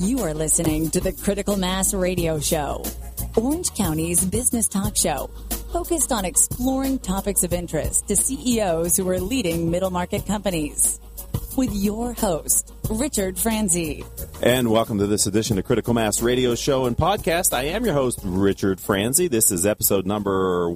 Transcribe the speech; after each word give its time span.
You 0.00 0.20
are 0.20 0.32
listening 0.32 0.90
to 0.90 1.00
the 1.00 1.12
Critical 1.12 1.56
Mass 1.56 1.92
Radio 1.92 2.38
Show, 2.38 2.84
Orange 3.36 3.74
County's 3.74 4.24
business 4.24 4.68
talk 4.68 4.94
show, 4.94 5.28
focused 5.72 6.12
on 6.12 6.24
exploring 6.24 7.00
topics 7.00 7.42
of 7.42 7.52
interest 7.52 8.06
to 8.06 8.14
CEOs 8.14 8.96
who 8.96 9.08
are 9.08 9.18
leading 9.18 9.72
middle 9.72 9.90
market 9.90 10.24
companies. 10.24 11.00
With 11.56 11.74
your 11.74 12.12
host, 12.12 12.72
Richard 12.88 13.40
Franzi. 13.40 14.04
And 14.40 14.70
welcome 14.70 14.98
to 14.98 15.08
this 15.08 15.26
edition 15.26 15.58
of 15.58 15.64
Critical 15.64 15.94
Mass 15.94 16.22
Radio 16.22 16.54
Show 16.54 16.86
and 16.86 16.96
Podcast. 16.96 17.52
I 17.52 17.64
am 17.64 17.84
your 17.84 17.94
host, 17.94 18.20
Richard 18.22 18.78
Franzi. 18.80 19.26
This 19.26 19.50
is 19.50 19.66
episode 19.66 20.06
number 20.06 20.70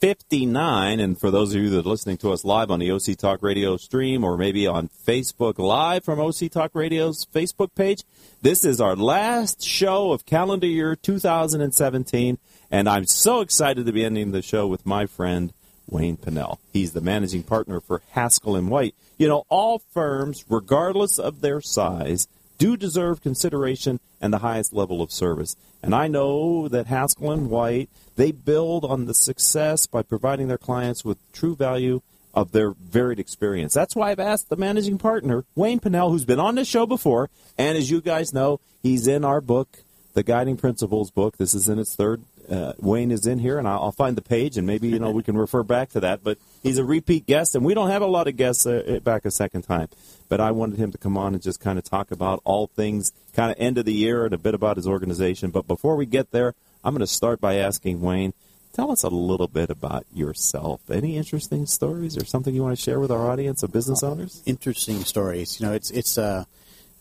1059. 0.00 1.00
And 1.00 1.18
for 1.18 1.30
those 1.30 1.54
of 1.54 1.62
you 1.62 1.70
that 1.70 1.86
are 1.86 1.88
listening 1.88 2.18
to 2.18 2.30
us 2.30 2.44
live 2.44 2.70
on 2.70 2.80
the 2.80 2.90
OC 2.90 3.16
Talk 3.16 3.42
Radio 3.42 3.78
stream 3.78 4.24
or 4.24 4.36
maybe 4.36 4.66
on 4.66 4.90
Facebook 5.06 5.58
Live 5.58 6.04
from 6.04 6.20
OC 6.20 6.50
Talk 6.50 6.72
Radio's 6.74 7.24
Facebook 7.24 7.74
page, 7.74 8.02
this 8.42 8.62
is 8.62 8.78
our 8.78 8.94
last 8.94 9.62
show 9.62 10.12
of 10.12 10.26
calendar 10.26 10.66
year 10.66 10.96
2017. 10.96 12.36
And 12.70 12.88
I'm 12.90 13.06
so 13.06 13.40
excited 13.40 13.86
to 13.86 13.92
be 13.92 14.04
ending 14.04 14.32
the 14.32 14.42
show 14.42 14.66
with 14.66 14.84
my 14.84 15.06
friend, 15.06 15.54
Wayne 15.88 16.18
Pinnell. 16.18 16.58
He's 16.74 16.92
the 16.92 17.00
managing 17.00 17.42
partner 17.42 17.80
for 17.80 18.02
Haskell 18.10 18.54
and 18.54 18.68
White. 18.68 18.94
You 19.16 19.28
know, 19.28 19.44
all 19.48 19.78
firms, 19.94 20.44
regardless 20.50 21.18
of 21.18 21.40
their 21.40 21.62
size, 21.62 22.28
do 22.58 22.76
deserve 22.76 23.22
consideration 23.22 24.00
and 24.20 24.32
the 24.32 24.38
highest 24.38 24.72
level 24.72 25.02
of 25.02 25.12
service. 25.12 25.56
And 25.82 25.94
I 25.94 26.08
know 26.08 26.68
that 26.68 26.86
Haskell 26.86 27.30
and 27.32 27.50
White, 27.50 27.88
they 28.16 28.32
build 28.32 28.84
on 28.84 29.06
the 29.06 29.14
success 29.14 29.86
by 29.86 30.02
providing 30.02 30.48
their 30.48 30.58
clients 30.58 31.04
with 31.04 31.18
true 31.32 31.54
value 31.54 32.00
of 32.34 32.52
their 32.52 32.72
varied 32.72 33.18
experience. 33.18 33.72
That's 33.72 33.96
why 33.96 34.10
I've 34.10 34.20
asked 34.20 34.50
the 34.50 34.56
managing 34.56 34.98
partner, 34.98 35.44
Wayne 35.54 35.80
Pinnell, 35.80 36.10
who's 36.10 36.24
been 36.26 36.40
on 36.40 36.54
this 36.54 36.68
show 36.68 36.86
before, 36.86 37.30
and 37.56 37.78
as 37.78 37.90
you 37.90 38.00
guys 38.02 38.34
know, 38.34 38.60
he's 38.82 39.06
in 39.06 39.24
our 39.24 39.40
book, 39.40 39.78
the 40.12 40.22
Guiding 40.22 40.56
Principles 40.56 41.10
book. 41.10 41.38
This 41.38 41.54
is 41.54 41.68
in 41.68 41.78
its 41.78 41.96
third 41.96 42.22
uh, 42.50 42.72
Wayne 42.78 43.10
is 43.10 43.26
in 43.26 43.38
here, 43.38 43.58
and 43.58 43.66
I'll, 43.66 43.92
find 43.92 44.16
the 44.16 44.22
page, 44.22 44.56
and 44.56 44.66
maybe 44.66 44.88
you 44.88 44.98
know 44.98 45.10
we 45.10 45.22
can 45.22 45.36
refer 45.36 45.62
back 45.62 45.90
to 45.90 46.00
that. 46.00 46.22
But 46.22 46.38
he's 46.62 46.78
a 46.78 46.84
repeat 46.84 47.26
guest, 47.26 47.54
and 47.54 47.64
we 47.64 47.74
don't 47.74 47.90
have 47.90 48.02
a 48.02 48.06
lot 48.06 48.28
of 48.28 48.36
guests 48.36 48.66
uh, 48.66 49.00
back 49.02 49.24
a 49.24 49.30
second 49.30 49.62
time. 49.62 49.88
But 50.28 50.40
I 50.40 50.50
wanted 50.50 50.78
him 50.78 50.92
to 50.92 50.98
come 50.98 51.16
on 51.16 51.34
and 51.34 51.42
just 51.42 51.60
kind 51.60 51.78
of 51.78 51.84
talk 51.84 52.10
about 52.10 52.40
all 52.44 52.66
things, 52.66 53.12
kind 53.32 53.50
of 53.50 53.56
end 53.58 53.78
of 53.78 53.84
the 53.84 53.92
year, 53.92 54.24
and 54.24 54.34
a 54.34 54.38
bit 54.38 54.54
about 54.54 54.76
his 54.76 54.86
organization. 54.86 55.50
But 55.50 55.66
before 55.66 55.96
we 55.96 56.06
get 56.06 56.30
there, 56.30 56.54
I'm 56.84 56.92
going 56.92 57.00
to 57.00 57.06
start 57.06 57.40
by 57.40 57.56
asking 57.56 58.00
Wayne. 58.00 58.32
Tell 58.72 58.90
us 58.90 59.02
a 59.02 59.08
little 59.08 59.48
bit 59.48 59.70
about 59.70 60.04
yourself. 60.12 60.90
Any 60.90 61.16
interesting 61.16 61.64
stories 61.64 62.16
or 62.16 62.26
something 62.26 62.54
you 62.54 62.62
want 62.62 62.76
to 62.76 62.82
share 62.82 63.00
with 63.00 63.10
our 63.10 63.30
audience 63.30 63.62
of 63.62 63.72
business 63.72 64.02
owners? 64.02 64.42
Interesting 64.44 65.02
stories. 65.04 65.58
You 65.58 65.66
know, 65.66 65.72
it's 65.72 65.90
it's 65.90 66.18
uh, 66.18 66.44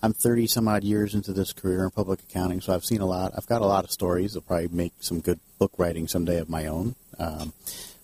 I'm 0.04 0.14
30 0.14 0.48
some 0.48 0.68
odd 0.68 0.84
years 0.84 1.16
into 1.16 1.34
this 1.34 1.54
career 1.54 1.84
in 1.84 1.92
public 1.92 2.20
accounting, 2.22 2.62
so 2.62 2.74
I've 2.74 2.86
seen 2.86 3.02
a 3.02 3.06
lot. 3.06 3.34
I've 3.36 3.48
got 3.48 3.62
a 3.62 3.66
lot 3.66 3.84
of 3.84 3.92
stories. 3.92 4.36
I'll 4.36 4.42
probably 4.42 4.68
make 4.68 4.94
some 5.00 5.20
good 5.20 5.40
book 5.58 5.72
writing 5.78 6.08
someday 6.08 6.38
of 6.38 6.50
my 6.50 6.68
own. 6.68 6.96
Um, 7.18 7.54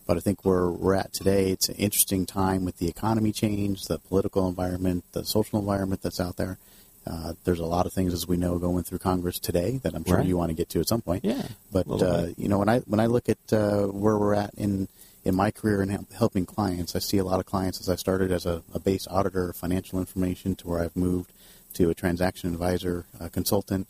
but 0.07 0.17
I 0.17 0.19
think 0.19 0.43
where 0.43 0.67
we're 0.67 0.95
at 0.95 1.13
today, 1.13 1.51
it's 1.51 1.69
an 1.69 1.75
interesting 1.75 2.25
time 2.25 2.65
with 2.65 2.77
the 2.79 2.87
economy 2.87 3.31
change, 3.31 3.85
the 3.85 3.99
political 3.99 4.47
environment, 4.47 5.03
the 5.11 5.23
social 5.23 5.59
environment 5.59 6.01
that's 6.01 6.19
out 6.19 6.37
there. 6.37 6.57
Uh, 7.05 7.33
there's 7.45 7.59
a 7.59 7.65
lot 7.65 7.85
of 7.85 7.93
things, 7.93 8.13
as 8.13 8.27
we 8.27 8.37
know, 8.37 8.59
going 8.59 8.83
through 8.83 8.99
Congress 8.99 9.39
today 9.39 9.79
that 9.83 9.95
I'm 9.95 10.03
sure 10.03 10.17
right. 10.17 10.25
you 10.25 10.37
want 10.37 10.49
to 10.49 10.55
get 10.55 10.69
to 10.69 10.79
at 10.79 10.87
some 10.87 11.01
point. 11.01 11.23
Yeah. 11.25 11.47
But 11.71 11.87
uh, 11.89 12.27
you 12.37 12.47
know, 12.47 12.59
when 12.59 12.69
I 12.69 12.79
when 12.79 12.99
I 12.99 13.07
look 13.07 13.27
at 13.27 13.37
uh, 13.51 13.87
where 13.87 14.17
we're 14.17 14.35
at 14.35 14.53
in 14.55 14.87
in 15.23 15.35
my 15.35 15.51
career 15.51 15.81
in 15.81 16.05
helping 16.13 16.45
clients, 16.45 16.95
I 16.95 16.99
see 16.99 17.17
a 17.17 17.23
lot 17.23 17.39
of 17.39 17.45
clients 17.45 17.79
as 17.79 17.89
I 17.89 17.95
started 17.95 18.31
as 18.31 18.45
a, 18.45 18.63
a 18.73 18.79
base 18.79 19.07
auditor 19.07 19.49
of 19.49 19.55
financial 19.55 19.99
information 19.99 20.55
to 20.57 20.67
where 20.67 20.81
I've 20.81 20.95
moved 20.95 21.31
to 21.73 21.89
a 21.89 21.93
transaction 21.93 22.53
advisor, 22.53 23.05
a 23.19 23.29
consultant. 23.29 23.87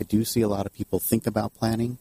I 0.00 0.04
do 0.04 0.24
see 0.24 0.40
a 0.40 0.48
lot 0.48 0.66
of 0.66 0.74
people 0.74 0.98
think 0.98 1.26
about 1.26 1.54
planning, 1.54 1.98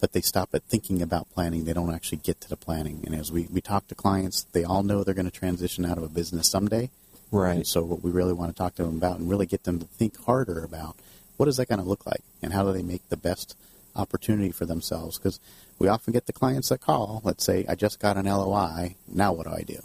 but 0.00 0.12
they 0.12 0.20
stop 0.20 0.50
at 0.54 0.64
thinking 0.64 1.02
about 1.02 1.30
planning. 1.32 1.64
They 1.64 1.72
don't 1.72 1.94
actually 1.94 2.18
get 2.18 2.40
to 2.42 2.48
the 2.48 2.56
planning. 2.56 3.02
And 3.06 3.14
as 3.14 3.30
we, 3.32 3.46
we 3.50 3.60
talk 3.60 3.86
to 3.88 3.94
clients, 3.94 4.44
they 4.52 4.64
all 4.64 4.82
know 4.82 5.04
they're 5.04 5.14
going 5.14 5.30
to 5.30 5.30
transition 5.30 5.84
out 5.84 5.98
of 5.98 6.04
a 6.04 6.08
business 6.08 6.48
someday. 6.48 6.90
Right. 7.30 7.56
And 7.56 7.66
so 7.66 7.82
what 7.82 8.02
we 8.02 8.10
really 8.10 8.32
want 8.32 8.54
to 8.54 8.56
talk 8.56 8.74
to 8.76 8.84
them 8.84 8.96
about 8.96 9.18
and 9.18 9.28
really 9.28 9.46
get 9.46 9.64
them 9.64 9.78
to 9.78 9.86
think 9.86 10.22
harder 10.24 10.64
about 10.64 10.96
what 11.36 11.48
is 11.48 11.56
that 11.56 11.68
going 11.68 11.80
to 11.80 11.88
look 11.88 12.06
like 12.06 12.22
and 12.42 12.52
how 12.52 12.64
do 12.64 12.72
they 12.72 12.82
make 12.82 13.08
the 13.08 13.16
best 13.16 13.56
opportunity 13.94 14.52
for 14.52 14.64
themselves? 14.64 15.18
Because 15.18 15.40
we 15.78 15.88
often 15.88 16.12
get 16.12 16.26
the 16.26 16.32
clients 16.32 16.68
that 16.68 16.80
call, 16.80 17.20
let's 17.24 17.44
say, 17.44 17.64
I 17.68 17.74
just 17.74 18.00
got 18.00 18.16
an 18.16 18.26
LOI, 18.26 18.96
now 19.08 19.32
what 19.32 19.46
do 19.46 19.52
I 19.52 19.62
do? 19.62 19.80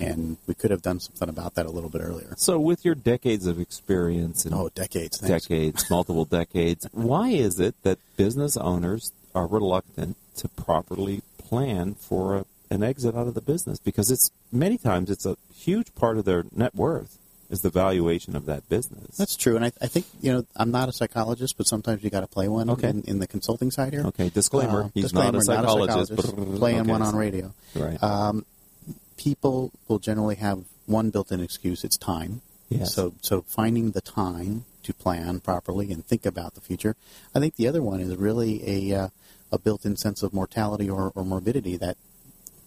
And 0.00 0.36
we 0.46 0.54
could 0.54 0.70
have 0.70 0.82
done 0.82 1.00
something 1.00 1.28
about 1.28 1.54
that 1.54 1.66
a 1.66 1.70
little 1.70 1.90
bit 1.90 2.00
earlier. 2.02 2.34
So, 2.36 2.58
with 2.58 2.84
your 2.84 2.94
decades 2.94 3.46
of 3.46 3.60
experience, 3.60 4.44
and 4.44 4.54
oh, 4.54 4.70
decades, 4.74 5.18
thanks. 5.18 5.46
decades, 5.46 5.90
multiple 5.90 6.24
decades, 6.24 6.86
why 6.92 7.30
is 7.30 7.60
it 7.60 7.74
that 7.82 7.98
business 8.16 8.56
owners 8.56 9.12
are 9.34 9.46
reluctant 9.46 10.16
to 10.36 10.48
properly 10.48 11.22
plan 11.38 11.94
for 11.94 12.36
a, 12.36 12.44
an 12.70 12.82
exit 12.82 13.14
out 13.14 13.26
of 13.26 13.34
the 13.34 13.40
business? 13.40 13.78
Because 13.78 14.10
it's 14.10 14.30
many 14.52 14.78
times 14.78 15.10
it's 15.10 15.26
a 15.26 15.36
huge 15.54 15.94
part 15.94 16.18
of 16.18 16.24
their 16.24 16.44
net 16.54 16.74
worth 16.74 17.18
is 17.50 17.60
the 17.60 17.70
valuation 17.70 18.36
of 18.36 18.46
that 18.46 18.68
business. 18.68 19.16
That's 19.16 19.36
true, 19.36 19.56
and 19.56 19.64
I, 19.64 19.72
I 19.80 19.86
think 19.86 20.06
you 20.20 20.32
know 20.32 20.46
I'm 20.56 20.70
not 20.70 20.88
a 20.88 20.92
psychologist, 20.92 21.56
but 21.56 21.66
sometimes 21.66 22.02
you 22.02 22.10
got 22.10 22.20
to 22.20 22.26
play 22.26 22.48
one. 22.48 22.70
Okay. 22.70 22.88
In, 22.88 23.02
in, 23.02 23.18
the 23.18 23.26
consulting 23.26 23.70
side 23.70 23.92
here. 23.92 24.04
Okay. 24.06 24.28
Disclaimer: 24.30 24.84
uh, 24.84 24.88
He's 24.94 25.04
disclaimer, 25.04 25.32
not 25.32 25.40
a 25.40 25.42
psychologist. 25.42 26.10
Not 26.10 26.18
a 26.18 26.22
psychologist 26.22 26.58
playing 26.58 26.80
okay. 26.82 26.90
one 26.90 27.02
on 27.02 27.16
radio. 27.16 27.54
Right. 27.74 28.02
Um, 28.02 28.44
people 29.16 29.72
will 29.88 29.98
generally 29.98 30.36
have 30.36 30.64
one 30.86 31.10
built-in 31.10 31.40
excuse: 31.40 31.84
it's 31.84 31.96
time. 31.96 32.42
Yes. 32.68 32.94
So, 32.94 33.14
so 33.20 33.42
finding 33.42 33.92
the 33.92 34.00
time 34.00 34.64
to 34.82 34.92
plan 34.92 35.40
properly 35.40 35.92
and 35.92 36.04
think 36.04 36.26
about 36.26 36.54
the 36.54 36.60
future. 36.60 36.96
I 37.34 37.40
think 37.40 37.56
the 37.56 37.68
other 37.68 37.82
one 37.82 38.00
is 38.00 38.16
really 38.16 38.90
a 38.92 39.02
uh, 39.04 39.08
a 39.52 39.58
built-in 39.58 39.96
sense 39.96 40.22
of 40.22 40.32
mortality 40.32 40.90
or, 40.90 41.12
or 41.14 41.24
morbidity 41.24 41.76
that 41.76 41.96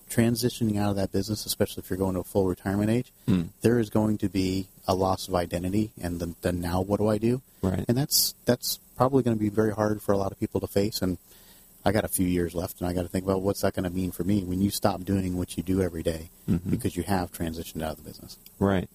transitioning 0.09 0.79
out 0.79 0.91
of 0.91 0.95
that 0.95 1.11
business, 1.11 1.45
especially 1.45 1.83
if 1.83 1.89
you're 1.89 1.97
going 1.97 2.13
to 2.13 2.21
a 2.21 2.23
full 2.23 2.47
retirement 2.47 2.89
age, 2.89 3.11
mm. 3.27 3.49
there 3.61 3.77
is 3.77 3.89
going 3.89 4.17
to 4.17 4.29
be 4.29 4.67
a 4.87 4.95
loss 4.95 5.27
of 5.27 5.35
identity, 5.35 5.91
and 6.01 6.21
then, 6.21 6.35
then 6.41 6.61
now 6.61 6.81
what 6.81 6.99
do 6.99 7.07
I 7.07 7.17
do? 7.17 7.41
Right. 7.61 7.83
And 7.87 7.97
that's 7.97 8.33
that's 8.45 8.79
probably 8.95 9.21
going 9.21 9.37
to 9.37 9.41
be 9.41 9.49
very 9.49 9.73
hard 9.73 10.01
for 10.01 10.13
a 10.13 10.17
lot 10.17 10.31
of 10.31 10.39
people 10.39 10.61
to 10.61 10.67
face. 10.67 11.01
And 11.01 11.17
I 11.87 11.93
got 11.93 12.03
a 12.03 12.09
few 12.09 12.27
years 12.27 12.53
left, 12.53 12.81
and 12.81 12.89
I 12.89 12.93
got 12.93 13.03
to 13.03 13.07
think 13.07 13.23
about 13.23 13.41
what's 13.41 13.61
that 13.61 13.73
going 13.73 13.85
to 13.85 13.89
mean 13.89 14.11
for 14.11 14.25
me 14.25 14.43
when 14.43 14.61
you 14.61 14.69
stop 14.69 15.05
doing 15.05 15.37
what 15.37 15.55
you 15.55 15.63
do 15.63 15.81
every 15.81 16.03
day 16.03 16.29
mm-hmm. 16.49 16.69
because 16.69 16.97
you 16.97 17.03
have 17.03 17.31
transitioned 17.31 17.81
out 17.81 17.91
of 17.91 17.97
the 17.97 18.03
business. 18.03 18.37
Right. 18.59 18.89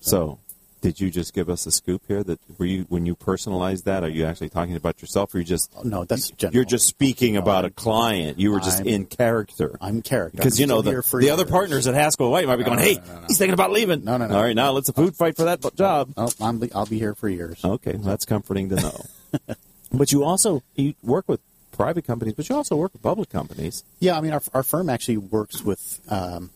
So, 0.00 0.10
so, 0.10 0.38
did 0.80 0.98
you 0.98 1.10
just 1.10 1.34
give 1.34 1.50
us 1.50 1.66
a 1.66 1.72
scoop 1.72 2.02
here? 2.08 2.22
That 2.22 2.40
were 2.56 2.64
you 2.64 2.86
when 2.88 3.04
you 3.04 3.14
personalized 3.14 3.84
that? 3.84 4.02
Are 4.02 4.08
you 4.08 4.24
actually 4.24 4.48
talking 4.48 4.76
about 4.76 5.02
yourself, 5.02 5.34
or 5.34 5.40
you 5.40 5.44
just 5.44 5.70
oh, 5.76 5.82
no? 5.82 6.04
That's 6.04 6.32
you, 6.38 6.48
you're 6.52 6.64
just 6.64 6.86
speaking 6.86 7.34
no, 7.34 7.40
about 7.40 7.66
a 7.66 7.70
client. 7.70 8.38
You 8.38 8.52
were 8.52 8.60
just 8.60 8.80
I'm, 8.80 8.86
in 8.86 9.04
character. 9.04 9.76
I'm 9.80 10.00
character 10.00 10.36
because 10.36 10.58
you 10.58 10.66
know 10.66 10.80
the, 10.80 11.02
the 11.20 11.30
other 11.30 11.44
partners 11.44 11.86
at 11.86 11.94
Haskell 11.94 12.30
White 12.30 12.46
might 12.46 12.56
be 12.56 12.62
no, 12.62 12.76
going, 12.76 12.78
no, 12.78 12.84
"Hey, 12.84 13.00
he's 13.26 13.36
thinking 13.36 13.54
about 13.54 13.72
leaving." 13.72 14.04
No, 14.04 14.16
no, 14.16 14.28
no. 14.28 14.36
All 14.36 14.42
right, 14.42 14.56
now 14.56 14.70
let's 14.70 14.88
a 14.88 14.92
food 14.92 15.16
fight 15.16 15.36
for 15.36 15.44
that 15.44 15.60
job. 15.76 16.12
Oh, 16.16 16.30
i 16.40 16.50
will 16.50 16.86
be 16.86 16.98
here 16.98 17.14
for 17.14 17.28
years. 17.28 17.62
Okay, 17.64 17.96
that's 17.98 18.24
comforting 18.24 18.68
to 18.70 18.76
know. 18.76 19.04
but 19.92 20.12
you 20.12 20.24
also 20.24 20.62
you 20.76 20.94
work 21.02 21.28
with 21.28 21.40
private 21.78 22.04
companies, 22.04 22.34
but 22.34 22.44
you 22.48 22.54
also 22.56 22.76
work 22.76 22.92
with 22.92 23.02
public 23.02 23.30
companies. 23.30 23.84
Yeah, 24.00 24.18
I 24.18 24.20
mean, 24.20 24.32
our, 24.36 24.42
our 24.52 24.62
firm 24.72 24.90
actually 24.90 25.16
works 25.16 25.62
with, 25.62 26.00
um, 26.10 26.50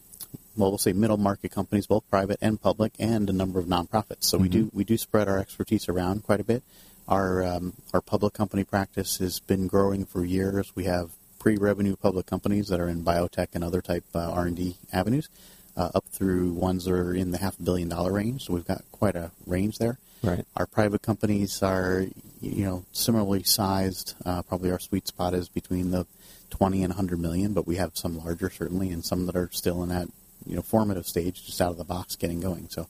well, 0.56 0.70
we'll 0.70 0.78
say 0.86 0.92
middle 0.92 1.16
market 1.16 1.50
companies, 1.50 1.86
both 1.86 2.04
private 2.10 2.38
and 2.42 2.60
public, 2.60 2.92
and 2.98 3.30
a 3.30 3.32
number 3.32 3.58
of 3.62 3.66
nonprofits. 3.66 4.24
So 4.24 4.36
mm-hmm. 4.36 4.42
we 4.42 4.48
do 4.48 4.70
we 4.78 4.84
do 4.84 4.96
spread 4.98 5.28
our 5.28 5.38
expertise 5.38 5.88
around 5.88 6.24
quite 6.28 6.40
a 6.40 6.44
bit. 6.44 6.62
Our 7.08 7.42
um, 7.42 7.72
our 7.94 8.02
public 8.02 8.32
company 8.34 8.64
practice 8.64 9.18
has 9.24 9.40
been 9.40 9.66
growing 9.66 10.04
for 10.04 10.24
years. 10.24 10.72
We 10.74 10.84
have 10.84 11.10
pre-revenue 11.38 11.96
public 11.96 12.26
companies 12.26 12.68
that 12.68 12.80
are 12.80 12.88
in 12.88 13.02
biotech 13.02 13.48
and 13.54 13.64
other 13.64 13.80
type 13.80 14.04
uh, 14.14 14.30
R 14.42 14.46
and 14.46 14.56
D 14.56 14.76
avenues, 14.92 15.28
uh, 15.76 15.90
up 15.94 16.04
through 16.12 16.52
ones 16.52 16.84
that 16.84 16.94
are 16.94 17.14
in 17.14 17.30
the 17.30 17.38
half 17.38 17.56
billion 17.58 17.88
dollar 17.88 18.12
range. 18.12 18.44
So 18.44 18.54
we've 18.54 18.66
got 18.66 18.82
quite 18.92 19.16
a 19.16 19.30
range 19.46 19.78
there. 19.78 19.98
Right. 20.22 20.46
Our 20.54 20.66
private 20.66 21.02
companies 21.02 21.62
are, 21.62 22.06
you 22.42 22.64
know, 22.64 22.84
similarly 22.92 23.44
sized. 23.44 24.14
Uh, 24.26 24.42
probably 24.42 24.70
our 24.70 24.78
sweet 24.78 25.06
spot 25.06 25.32
is 25.32 25.48
between 25.48 25.90
the 25.90 26.06
20 26.50 26.82
and 26.82 26.90
100 26.90 27.18
million, 27.18 27.54
but 27.54 27.66
we 27.66 27.76
have 27.76 27.96
some 27.96 28.18
larger 28.18 28.50
certainly, 28.50 28.90
and 28.90 29.04
some 29.04 29.26
that 29.26 29.36
are 29.36 29.48
still 29.52 29.82
in 29.82 29.88
that, 29.88 30.08
you 30.46 30.56
know, 30.56 30.62
formative 30.62 31.06
stage, 31.06 31.46
just 31.46 31.60
out 31.60 31.70
of 31.70 31.78
the 31.78 31.84
box, 31.84 32.16
getting 32.16 32.40
going. 32.40 32.68
So, 32.68 32.88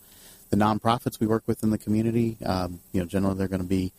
the 0.50 0.56
nonprofits 0.56 1.19
we 1.19 1.26
work 1.26 1.44
with 1.46 1.62
in 1.62 1.70
the 1.70 1.78
community, 1.78 2.37
um, 2.44 2.81
you 2.93 3.00
know, 3.00 3.06
generally 3.06 3.37
they're 3.37 3.49
going 3.49 3.62
to 3.62 3.69
be 3.69 3.93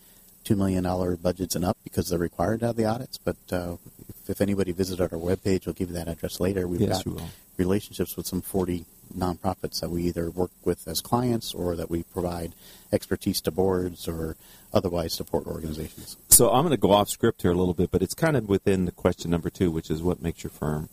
two 0.44 0.54
million 0.54 0.84
dollar 0.84 1.16
budgets 1.16 1.56
and 1.56 1.64
up 1.64 1.76
because 1.82 2.08
they're 2.08 2.18
required 2.18 2.60
to 2.60 2.66
have 2.66 2.76
the 2.76 2.84
audits. 2.84 3.18
But 3.18 3.36
uh, 3.50 3.76
if, 4.08 4.30
if, 4.30 4.40
anybody 4.40 4.72
visited 4.72 5.02
our 5.02 5.18
webpage, 5.18 5.66
we'll 5.66 5.72
give 5.72 5.88
you 5.88 5.94
that 5.94 6.06
address 6.06 6.38
later. 6.38 6.68
We've 6.68 6.80
yes, 6.80 7.02
got 7.02 7.22
relationships 7.56 8.16
with 8.16 8.26
some 8.26 8.40
40 8.40 8.84
nonprofits 9.16 9.80
that 9.80 9.90
we 9.90 10.02
either 10.04 10.30
work 10.30 10.50
with 10.64 10.86
as 10.86 11.00
clients 11.00 11.54
or 11.54 11.76
that 11.76 11.90
we 11.90 12.02
provide 12.02 12.54
expertise 12.92 13.40
to 13.42 13.50
boards 13.50 14.08
or 14.08 14.36
otherwise 14.72 15.12
support 15.12 15.46
organizations. 15.46 16.16
So 16.28 16.50
I'm 16.50 16.62
going 16.62 16.70
to 16.70 16.76
go 16.76 16.92
off 16.92 17.08
script 17.08 17.42
here 17.42 17.52
a 17.52 17.54
little 17.54 17.74
bit, 17.74 17.90
but 17.90 18.02
it's 18.02 18.14
kind 18.14 18.36
of 18.36 18.48
within 18.48 18.84
the 18.84 18.92
question 18.92 19.30
number 19.30 19.50
two, 19.50 19.70
which 19.70 19.90
is 19.90 20.02
what 20.02 20.22
makes 20.22 20.42
your 20.42 20.50
firm 20.50 20.88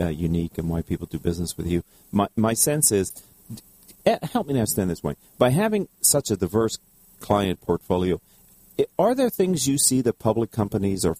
uh, 0.00 0.08
unique 0.08 0.58
and 0.58 0.68
why 0.68 0.82
people 0.82 1.06
do 1.06 1.18
business 1.18 1.56
with 1.56 1.66
you. 1.66 1.82
My, 2.10 2.28
my 2.36 2.54
sense 2.54 2.90
is, 2.90 3.12
help 4.32 4.46
me 4.46 4.54
understand 4.54 4.90
this 4.90 5.02
way, 5.02 5.14
by 5.38 5.50
having 5.50 5.88
such 6.00 6.30
a 6.30 6.36
diverse 6.36 6.78
client 7.20 7.60
portfolio, 7.60 8.20
are 8.98 9.14
there 9.14 9.30
things 9.30 9.68
you 9.68 9.78
see 9.78 10.00
that 10.00 10.18
public 10.18 10.50
companies 10.50 11.04
are 11.04 11.16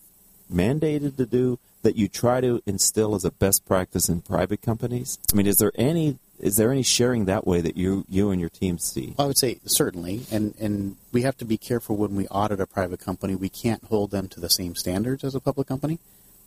mandated 0.52 1.16
to 1.16 1.26
do 1.26 1.58
that 1.82 1.96
you 1.96 2.08
try 2.08 2.40
to 2.40 2.62
instill 2.66 3.14
as 3.14 3.24
a 3.24 3.30
best 3.30 3.66
practice 3.66 4.08
in 4.08 4.20
private 4.20 4.62
companies? 4.62 5.18
I 5.32 5.36
mean, 5.36 5.46
is 5.46 5.58
there 5.58 5.72
any 5.76 6.18
is 6.40 6.56
there 6.56 6.72
any 6.72 6.82
sharing 6.82 7.26
that 7.26 7.46
way 7.46 7.60
that 7.60 7.76
you 7.76 8.04
you 8.08 8.30
and 8.30 8.40
your 8.40 8.50
team 8.50 8.78
see? 8.78 9.14
I 9.18 9.26
would 9.26 9.38
say 9.38 9.60
certainly, 9.66 10.22
and 10.30 10.54
and 10.58 10.96
we 11.12 11.22
have 11.22 11.36
to 11.38 11.44
be 11.44 11.56
careful 11.56 11.96
when 11.96 12.14
we 12.14 12.26
audit 12.28 12.60
a 12.60 12.66
private 12.66 13.00
company. 13.00 13.34
We 13.34 13.48
can't 13.48 13.84
hold 13.84 14.10
them 14.10 14.28
to 14.28 14.40
the 14.40 14.50
same 14.50 14.74
standards 14.74 15.22
as 15.24 15.34
a 15.34 15.40
public 15.40 15.68
company, 15.68 15.98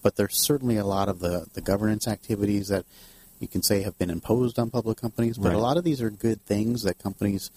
but 0.02 0.16
there's 0.16 0.38
certainly 0.38 0.78
a 0.78 0.86
lot 0.86 1.10
of 1.10 1.20
the 1.20 1.46
the 1.54 1.62
governance 1.62 2.08
activities 2.08 2.68
that 2.70 2.86
you 3.40 3.48
can 3.48 3.62
say 3.62 3.82
have 3.84 3.98
been 3.98 4.10
imposed 4.10 4.58
on 4.58 4.70
public 4.70 5.00
companies. 5.00 5.38
But 5.38 5.50
Right. 5.50 5.56
a 5.58 5.60
lot 5.60 5.78
of 5.78 5.84
these 5.84 6.02
are 6.02 6.10
good 6.10 6.46
things 6.46 6.84
that 6.84 6.98
companies 6.98 7.52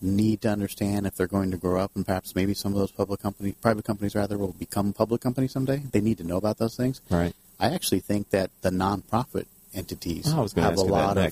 need 0.00 0.42
to 0.42 0.48
understand 0.48 1.06
if 1.06 1.14
they're 1.16 1.26
going 1.26 1.50
to 1.50 1.56
grow 1.56 1.80
up, 1.80 1.92
and 1.94 2.04
perhaps 2.06 2.34
maybe 2.34 2.54
some 2.54 2.72
of 2.72 2.78
those 2.78 2.90
public 2.92 3.20
company, 3.20 3.52
private 3.60 3.84
companies 3.84 4.14
rather, 4.14 4.36
will 4.36 4.52
become 4.52 4.92
public 4.92 5.20
companies 5.20 5.52
someday. 5.52 5.82
They 5.92 6.00
need 6.00 6.18
to 6.18 6.24
know 6.24 6.36
about 6.36 6.58
those 6.58 6.76
things. 6.76 7.00
Right. 7.10 7.34
I 7.58 7.70
actually 7.70 8.00
think 8.00 8.30
that 8.30 8.50
the 8.62 8.70
nonprofit 8.70 9.46
entities 9.72 10.26
Oh, 10.28 10.30
have 10.30 10.38
a 10.38 10.42
ask 10.42 10.56
you 10.56 10.62
that 10.62 10.76
lot 10.90 11.16
of 11.18 11.24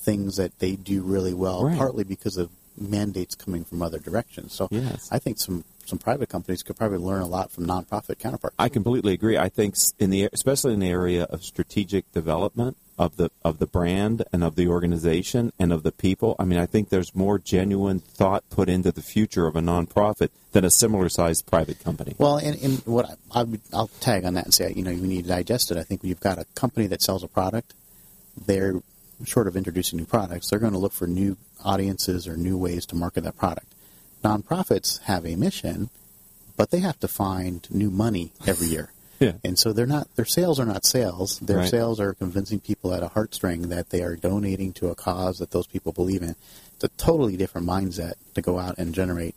things 0.00 0.36
that 0.36 0.58
they 0.58 0.76
do 0.76 1.02
really 1.02 1.34
well, 1.34 1.64
Right. 1.64 1.76
partly 1.78 2.04
because 2.04 2.36
of 2.36 2.50
mandates 2.78 3.34
coming 3.34 3.64
from 3.64 3.82
other 3.82 3.98
directions. 3.98 4.52
So 4.54 4.68
Yes. 4.70 5.08
I 5.12 5.18
think 5.18 5.38
some, 5.38 5.64
some 5.84 5.98
private 5.98 6.28
companies 6.28 6.62
could 6.62 6.76
probably 6.76 6.98
learn 6.98 7.20
a 7.20 7.26
lot 7.26 7.50
from 7.50 7.66
nonprofit 7.66 8.18
counterparts. 8.18 8.54
I 8.58 8.68
completely 8.68 9.12
agree. 9.12 9.36
I 9.36 9.48
think 9.48 9.74
in 9.98 10.10
the 10.10 10.28
especially 10.32 10.72
in 10.74 10.80
the 10.80 10.88
area 10.88 11.24
of 11.24 11.44
strategic 11.44 12.10
development 12.12 12.76
of 12.98 13.16
the 13.16 13.30
of 13.44 13.58
the 13.58 13.66
brand 13.66 14.22
and 14.32 14.44
of 14.44 14.56
the 14.56 14.68
organization 14.68 15.52
and 15.58 15.72
of 15.72 15.82
the 15.82 15.90
people. 15.92 16.36
I 16.38 16.44
mean, 16.44 16.58
I 16.58 16.66
think 16.66 16.90
there's 16.90 17.14
more 17.14 17.38
genuine 17.38 17.98
thought 18.00 18.44
put 18.50 18.68
into 18.68 18.92
the 18.92 19.02
future 19.02 19.46
of 19.46 19.56
a 19.56 19.60
nonprofit 19.60 20.28
than 20.52 20.64
a 20.64 20.70
similar 20.70 21.08
sized 21.08 21.46
private 21.46 21.82
company. 21.82 22.14
Well, 22.18 22.36
and, 22.36 22.60
and 22.62 22.78
what 22.86 23.06
I, 23.10 23.40
I 23.40 23.42
would, 23.44 23.60
I'll 23.72 23.88
tag 24.00 24.24
on 24.24 24.34
that 24.34 24.44
and 24.44 24.54
say, 24.54 24.72
you 24.76 24.82
know, 24.82 24.90
you 24.90 25.02
need 25.06 25.22
to 25.22 25.28
digest 25.28 25.70
it. 25.70 25.76
I 25.78 25.82
think 25.82 26.02
when 26.02 26.10
you've 26.10 26.20
got 26.20 26.38
a 26.38 26.44
company 26.54 26.86
that 26.88 27.00
sells 27.02 27.22
a 27.24 27.28
product, 27.28 27.72
they're 28.46 28.80
short 29.24 29.46
of 29.46 29.56
introducing 29.56 29.98
new 29.98 30.06
products, 30.06 30.48
they're 30.50 30.58
going 30.58 30.72
to 30.72 30.78
look 30.78 30.92
for 30.92 31.06
new 31.06 31.36
audiences 31.64 32.26
or 32.26 32.36
new 32.36 32.56
ways 32.56 32.86
to 32.86 32.96
market 32.96 33.24
that 33.24 33.36
product. 33.36 33.66
Nonprofits 34.24 35.00
have 35.02 35.24
a 35.26 35.36
mission, 35.36 35.90
but 36.56 36.70
they 36.70 36.80
have 36.80 36.98
to 37.00 37.08
find 37.08 37.66
new 37.70 37.90
money 37.90 38.32
every 38.46 38.68
year. 38.68 38.90
Yeah. 39.20 39.32
And 39.44 39.58
so 39.58 39.74
they're 39.74 39.84
not 39.84 40.08
their 40.16 40.24
sales 40.24 40.58
are 40.58 40.64
not 40.64 40.86
sales. 40.86 41.40
Their 41.40 41.58
Right. 41.58 41.68
sales 41.68 42.00
are 42.00 42.14
convincing 42.14 42.58
people 42.58 42.94
at 42.94 43.02
a 43.02 43.08
heartstring 43.08 43.68
that 43.68 43.90
they 43.90 44.02
are 44.02 44.16
donating 44.16 44.72
to 44.72 44.88
a 44.88 44.94
cause 44.94 45.40
that 45.40 45.50
those 45.50 45.66
people 45.66 45.92
believe 45.92 46.22
in. 46.22 46.36
It's 46.76 46.84
a 46.84 46.88
totally 46.96 47.36
different 47.36 47.66
mindset 47.66 48.14
to 48.34 48.40
go 48.40 48.58
out 48.58 48.78
and 48.78 48.94
generate 48.94 49.34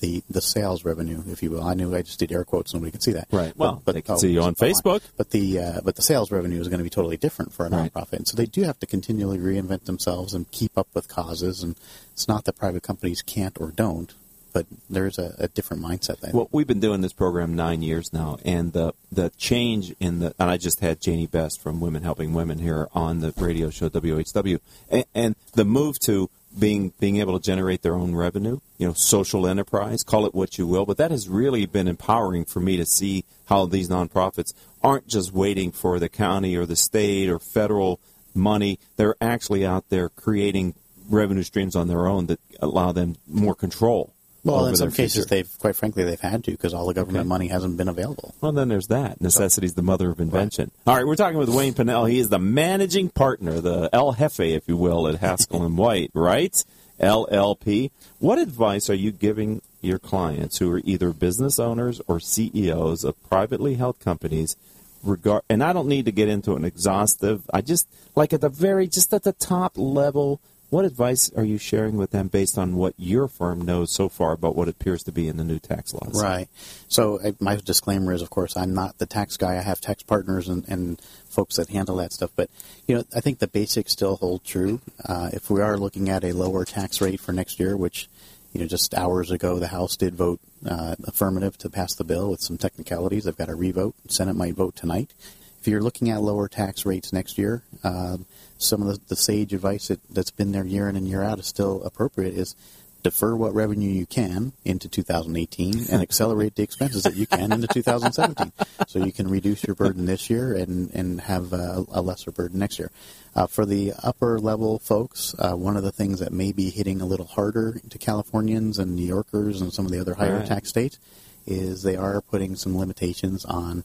the 0.00 0.22
the 0.28 0.40
sales 0.40 0.84
revenue, 0.84 1.22
if 1.28 1.42
you 1.42 1.50
will. 1.50 1.62
I 1.62 1.74
knew 1.74 1.94
I 1.94 2.02
just 2.02 2.18
did 2.18 2.32
air 2.32 2.44
quotes, 2.44 2.74
nobody 2.74 2.90
can 2.90 3.00
see 3.00 3.12
that. 3.12 3.28
Right. 3.30 3.56
Well, 3.56 3.82
but, 3.84 3.94
they 3.94 4.02
can 4.02 4.14
oh, 4.14 4.18
see 4.18 4.32
you 4.32 4.42
on 4.42 4.54
Facebook. 4.54 5.02
But 5.16 5.30
the 5.30 5.58
uh, 5.58 5.80
but 5.84 5.96
the 5.96 6.02
sales 6.02 6.30
revenue 6.30 6.60
is 6.60 6.68
going 6.68 6.78
to 6.78 6.84
be 6.84 6.90
totally 6.90 7.16
different 7.16 7.52
for 7.52 7.66
a 7.66 7.70
Right. 7.70 7.92
nonprofit, 7.92 8.14
and 8.14 8.28
so 8.28 8.36
they 8.36 8.46
do 8.46 8.62
have 8.62 8.78
to 8.80 8.86
continually 8.86 9.38
reinvent 9.38 9.84
themselves 9.84 10.34
and 10.34 10.50
keep 10.50 10.76
up 10.76 10.88
with 10.94 11.08
causes. 11.08 11.62
And 11.62 11.76
it's 12.12 12.26
not 12.26 12.44
that 12.44 12.56
private 12.56 12.82
companies 12.82 13.22
can't 13.22 13.56
or 13.60 13.70
don't, 13.70 14.12
but 14.52 14.66
there's 14.88 15.18
a, 15.18 15.34
a 15.38 15.48
different 15.48 15.82
mindset 15.82 16.20
there. 16.20 16.32
Well, 16.32 16.48
we've 16.52 16.66
been 16.66 16.80
doing 16.80 17.00
this 17.00 17.12
program 17.12 17.54
nine 17.54 17.82
years 17.82 18.12
now, 18.12 18.38
and 18.44 18.72
the 18.72 18.92
the 19.12 19.30
change 19.30 19.94
in 20.00 20.18
the 20.18 20.34
and 20.38 20.50
I 20.50 20.56
just 20.56 20.80
had 20.80 21.00
Janie 21.00 21.26
Best 21.26 21.60
from 21.60 21.80
Women 21.80 22.02
Helping 22.02 22.32
Women 22.32 22.58
here 22.58 22.88
on 22.92 23.20
the 23.20 23.32
radio 23.36 23.70
show 23.70 23.88
WHW, 23.88 24.60
and, 24.90 25.04
and 25.14 25.36
the 25.54 25.64
move 25.64 25.98
to 26.06 26.30
being 26.58 26.92
being 26.98 27.16
able 27.16 27.38
to 27.38 27.44
generate 27.44 27.82
their 27.82 27.94
own 27.94 28.14
revenue, 28.14 28.58
you 28.78 28.86
know, 28.86 28.92
social 28.92 29.46
enterprise, 29.46 30.02
call 30.02 30.26
it 30.26 30.34
what 30.34 30.58
you 30.58 30.66
will, 30.66 30.84
but 30.84 30.96
that 30.96 31.10
has 31.10 31.28
really 31.28 31.66
been 31.66 31.88
empowering 31.88 32.44
for 32.44 32.60
me 32.60 32.76
to 32.76 32.86
see 32.86 33.24
how 33.46 33.66
these 33.66 33.88
nonprofits 33.88 34.52
aren't 34.82 35.06
just 35.06 35.32
waiting 35.32 35.70
for 35.70 35.98
the 35.98 36.08
county 36.08 36.56
or 36.56 36.66
the 36.66 36.76
state 36.76 37.28
or 37.28 37.38
federal 37.38 38.00
money; 38.34 38.78
they're 38.96 39.16
actually 39.20 39.64
out 39.64 39.88
there 39.90 40.08
creating 40.08 40.74
revenue 41.08 41.42
streams 41.42 41.76
on 41.76 41.88
their 41.88 42.06
own 42.06 42.26
that 42.26 42.40
allow 42.60 42.92
them 42.92 43.16
more 43.26 43.54
control. 43.54 44.12
Well, 44.44 44.66
in 44.66 44.76
some 44.76 44.90
cases, 44.90 45.24
future. 45.24 45.28
they've 45.28 45.58
quite 45.58 45.76
frankly 45.76 46.04
they've 46.04 46.20
had 46.20 46.44
to 46.44 46.50
because 46.52 46.72
all 46.72 46.86
the 46.86 46.94
government 46.94 47.22
Okay. 47.22 47.28
money 47.28 47.48
hasn't 47.48 47.76
been 47.76 47.88
available. 47.88 48.34
Well, 48.40 48.52
then 48.52 48.68
there's 48.68 48.86
that. 48.86 49.20
Necessity's 49.20 49.74
the 49.74 49.82
mother 49.82 50.10
of 50.10 50.18
invention. 50.20 50.70
All 50.86 50.96
right, 50.96 51.06
we're 51.06 51.16
talking 51.16 51.38
with 51.38 51.48
Wayne 51.50 51.74
Pinnell. 51.74 52.08
He 52.10 52.18
is 52.18 52.28
the 52.30 52.38
managing 52.38 53.10
partner, 53.10 53.60
the 53.60 53.90
El 53.92 54.12
Jefe, 54.14 54.40
if 54.40 54.66
you 54.68 54.76
will, 54.76 55.06
at 55.08 55.16
Haskell 55.16 55.62
and 55.64 55.76
White, 55.76 56.10
right? 56.14 56.64
LLP. 57.00 57.90
What 58.18 58.38
advice 58.38 58.90
are 58.90 58.94
you 58.94 59.10
giving 59.10 59.62
your 59.80 59.98
clients 59.98 60.58
who 60.58 60.70
are 60.70 60.80
either 60.84 61.12
business 61.12 61.58
owners 61.58 62.00
or 62.06 62.20
CEOs 62.20 63.04
of 63.04 63.22
privately 63.28 63.74
held 63.74 63.98
companies? 64.00 64.56
Regard, 65.02 65.42
and 65.48 65.64
I 65.64 65.72
don't 65.72 65.88
need 65.88 66.04
to 66.04 66.12
get 66.12 66.28
into 66.28 66.56
an 66.56 66.64
exhaustive. 66.66 67.42
I 67.54 67.62
just 67.62 67.88
like 68.14 68.34
at 68.34 68.42
the 68.42 68.50
very, 68.50 68.86
just 68.86 69.14
at 69.14 69.22
the 69.22 69.32
top 69.32 69.72
level. 69.76 70.40
What 70.70 70.84
advice 70.84 71.30
are 71.36 71.44
you 71.44 71.58
sharing 71.58 71.96
with 71.96 72.12
them 72.12 72.28
based 72.28 72.56
on 72.56 72.76
what 72.76 72.94
your 72.96 73.26
firm 73.26 73.62
knows 73.62 73.90
so 73.90 74.08
far 74.08 74.32
about 74.32 74.54
what 74.54 74.68
appears 74.68 75.02
to 75.04 75.12
be 75.12 75.26
in 75.26 75.36
the 75.36 75.44
new 75.44 75.58
tax 75.58 75.92
laws? 75.92 76.22
Right. 76.22 76.48
So 76.86 77.20
uh, 77.20 77.32
my 77.40 77.56
disclaimer 77.56 78.12
is, 78.12 78.22
of 78.22 78.30
course, 78.30 78.56
I'm 78.56 78.72
not 78.72 78.98
the 78.98 79.06
tax 79.06 79.36
guy. 79.36 79.56
I 79.56 79.62
have 79.62 79.80
tax 79.80 80.04
partners 80.04 80.48
and, 80.48 80.64
and 80.68 81.00
folks 81.28 81.56
that 81.56 81.70
handle 81.70 81.96
that 81.96 82.12
stuff. 82.12 82.30
But 82.36 82.50
you 82.86 82.94
know, 82.94 83.04
I 83.14 83.20
think 83.20 83.40
the 83.40 83.48
basics 83.48 83.92
still 83.92 84.16
hold 84.16 84.44
true. 84.44 84.80
Uh, 85.04 85.30
if 85.32 85.50
we 85.50 85.60
are 85.60 85.76
looking 85.76 86.08
at 86.08 86.24
a 86.24 86.32
lower 86.32 86.64
tax 86.64 87.00
rate 87.00 87.20
for 87.20 87.32
next 87.32 87.58
year, 87.58 87.76
which 87.76 88.08
you 88.52 88.60
know, 88.60 88.66
just 88.66 88.94
hours 88.94 89.30
ago, 89.30 89.58
the 89.58 89.68
House 89.68 89.96
did 89.96 90.14
vote 90.14 90.40
uh, 90.68 90.96
affirmative 91.04 91.56
to 91.58 91.70
pass 91.70 91.94
the 91.94 92.04
bill 92.04 92.30
with 92.30 92.40
some 92.40 92.58
technicalities. 92.58 93.24
They've 93.24 93.36
got 93.36 93.48
a 93.48 93.54
revote. 93.54 93.94
Senate 94.08 94.34
might 94.34 94.54
vote 94.54 94.76
tonight. 94.76 95.12
If 95.60 95.68
you're 95.68 95.82
looking 95.82 96.10
at 96.10 96.22
lower 96.22 96.48
tax 96.48 96.86
rates 96.86 97.12
next 97.12 97.38
year, 97.38 97.62
um, 97.84 98.24
some 98.62 98.82
of 98.82 98.88
the, 98.88 99.00
the 99.08 99.16
sage 99.16 99.52
advice 99.52 99.88
that, 99.88 100.00
that's 100.10 100.30
been 100.30 100.52
there 100.52 100.64
year 100.64 100.88
in 100.88 100.96
and 100.96 101.08
year 101.08 101.22
out 101.22 101.38
is 101.38 101.46
still 101.46 101.82
appropriate. 101.84 102.34
Is 102.34 102.54
defer 103.02 103.34
what 103.34 103.54
revenue 103.54 103.88
you 103.88 104.04
can 104.04 104.52
into 104.62 104.86
2018 104.86 105.86
and 105.90 106.02
accelerate 106.08 106.54
the 106.54 106.62
expenses 106.62 107.02
that 107.04 107.16
you 107.16 107.26
can 107.26 107.50
into 107.50 107.66
2017, 107.66 108.52
so 108.86 108.98
you 109.02 109.10
can 109.10 109.26
reduce 109.26 109.64
your 109.64 109.74
burden 109.74 110.04
this 110.04 110.28
year 110.28 110.54
and 110.54 110.90
and 110.92 111.22
have 111.22 111.52
a, 111.52 111.84
a 111.92 112.02
lesser 112.02 112.30
burden 112.30 112.58
next 112.58 112.78
year. 112.78 112.90
Uh, 113.34 113.46
for 113.46 113.64
the 113.64 113.92
upper 114.02 114.38
level 114.38 114.78
folks, 114.78 115.34
uh, 115.38 115.52
one 115.52 115.76
of 115.76 115.82
the 115.82 115.92
things 115.92 116.18
that 116.20 116.32
may 116.32 116.52
be 116.52 116.68
hitting 116.68 117.00
a 117.00 117.06
little 117.06 117.26
harder 117.26 117.80
to 117.88 117.96
Californians 117.98 118.78
and 118.78 118.94
New 118.96 119.06
Yorkers 119.06 119.60
and 119.60 119.72
some 119.72 119.86
of 119.86 119.92
the 119.92 120.00
other 120.00 120.14
higher 120.14 120.38
Right. 120.38 120.46
tax 120.46 120.68
states 120.68 120.98
is 121.46 121.82
they 121.82 121.96
are 121.96 122.20
putting 122.20 122.54
some 122.54 122.76
limitations 122.76 123.44
on 123.46 123.82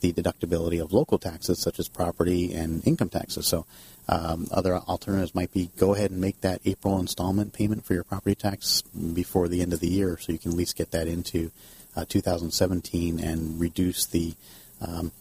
the 0.00 0.12
deductibility 0.12 0.80
of 0.80 0.92
local 0.92 1.18
taxes 1.18 1.58
such 1.58 1.78
as 1.78 1.88
property 1.88 2.54
and 2.54 2.86
income 2.86 3.08
taxes. 3.08 3.46
So 3.46 3.66
um, 4.08 4.46
other 4.50 4.76
alternatives 4.76 5.34
might 5.34 5.52
be 5.52 5.70
go 5.76 5.94
ahead 5.94 6.10
and 6.10 6.20
make 6.20 6.40
that 6.40 6.60
April 6.64 6.98
installment 6.98 7.52
payment 7.52 7.84
for 7.84 7.94
your 7.94 8.04
property 8.04 8.34
tax 8.34 8.82
before 8.82 9.48
the 9.48 9.60
end 9.60 9.72
of 9.72 9.80
the 9.80 9.88
year 9.88 10.18
so 10.18 10.32
you 10.32 10.38
can 10.38 10.52
at 10.52 10.56
least 10.56 10.76
get 10.76 10.92
that 10.92 11.08
into 11.08 11.50
uh, 11.96 12.04
2017 12.08 13.18
and 13.18 13.60
reduce 13.60 14.06
the 14.06 14.34
um, 14.80 15.12